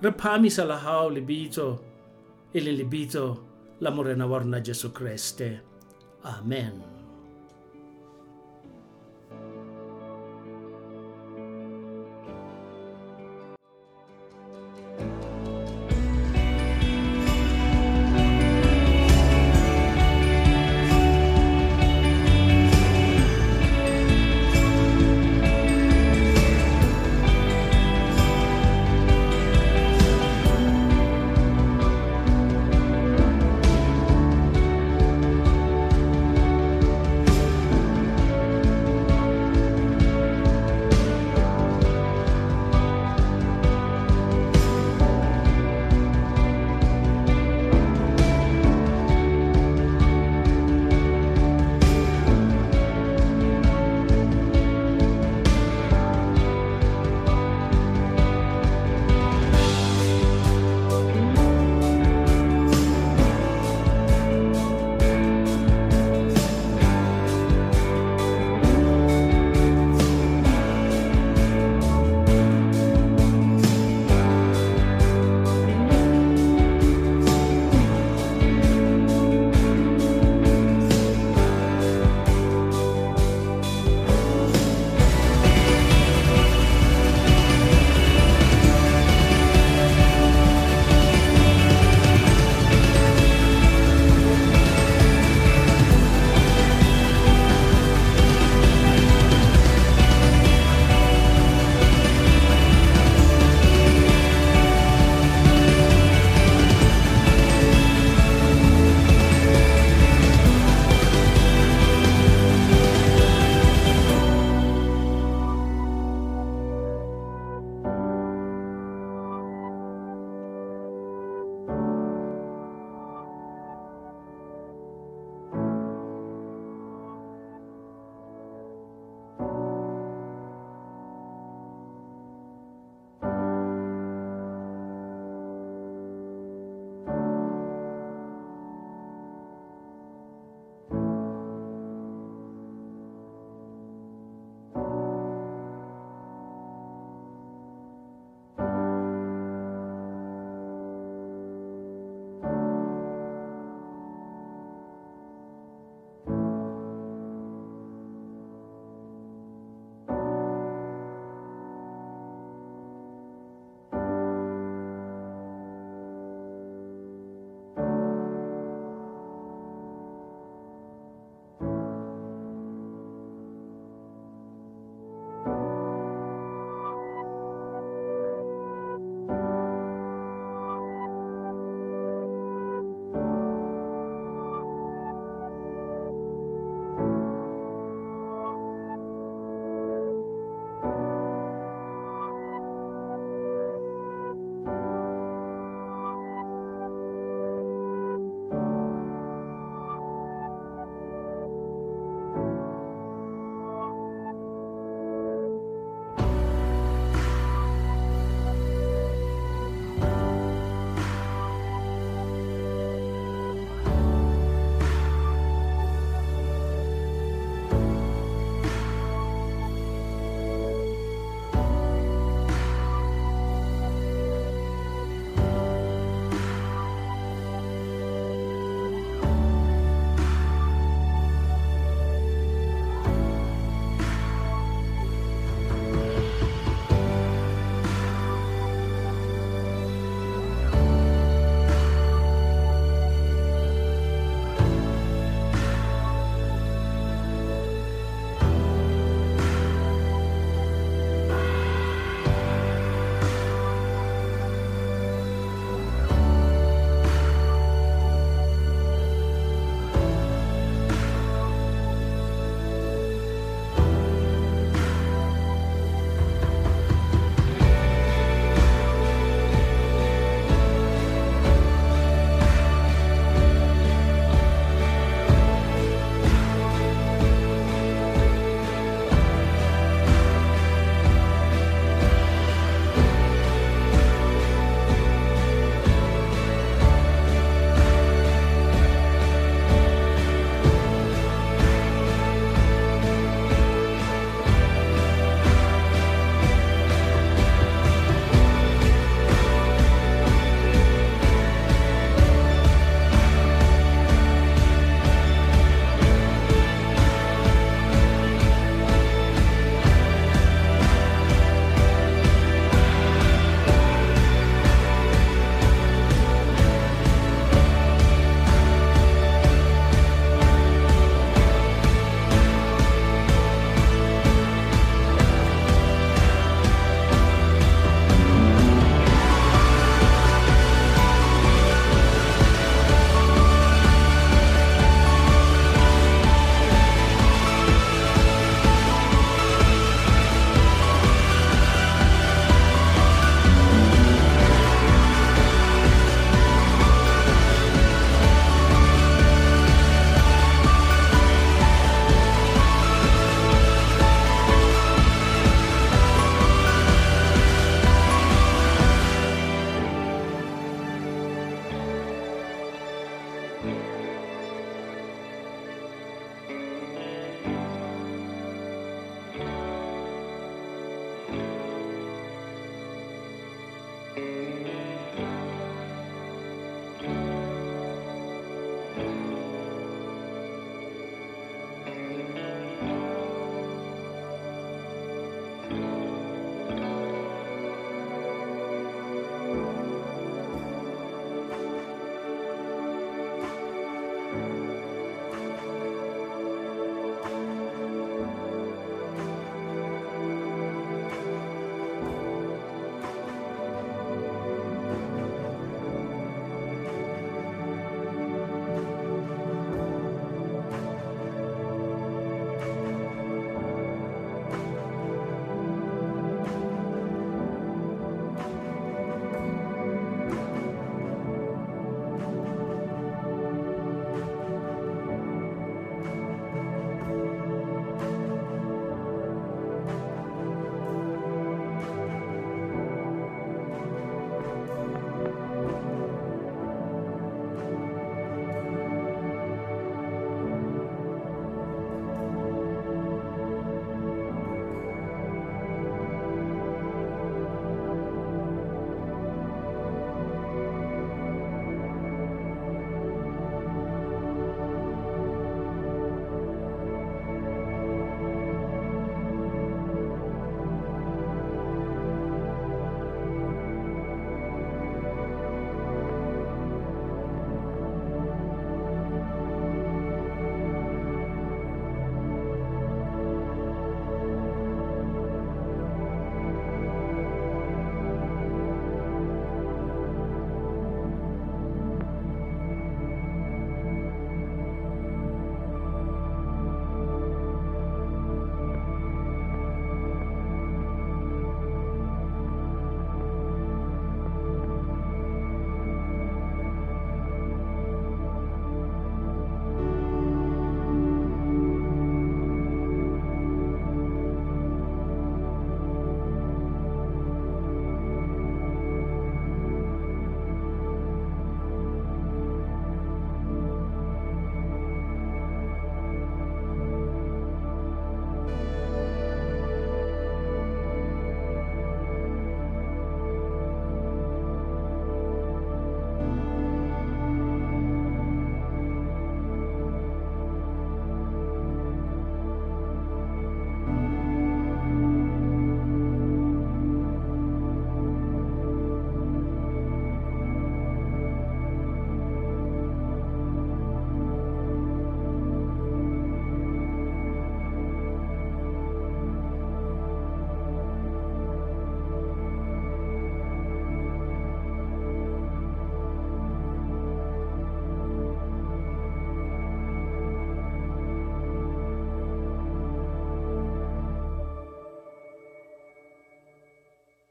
re 0.01 0.11
phamisa 0.13 0.67
la 0.67 0.79
hao 0.79 1.11
lebitso 1.11 1.81
e 2.55 2.61
la 3.81 3.91
morena 3.91 4.27
wa 4.27 4.41
jesu 4.61 4.89
kreste. 4.89 5.61
Amen 6.25 6.92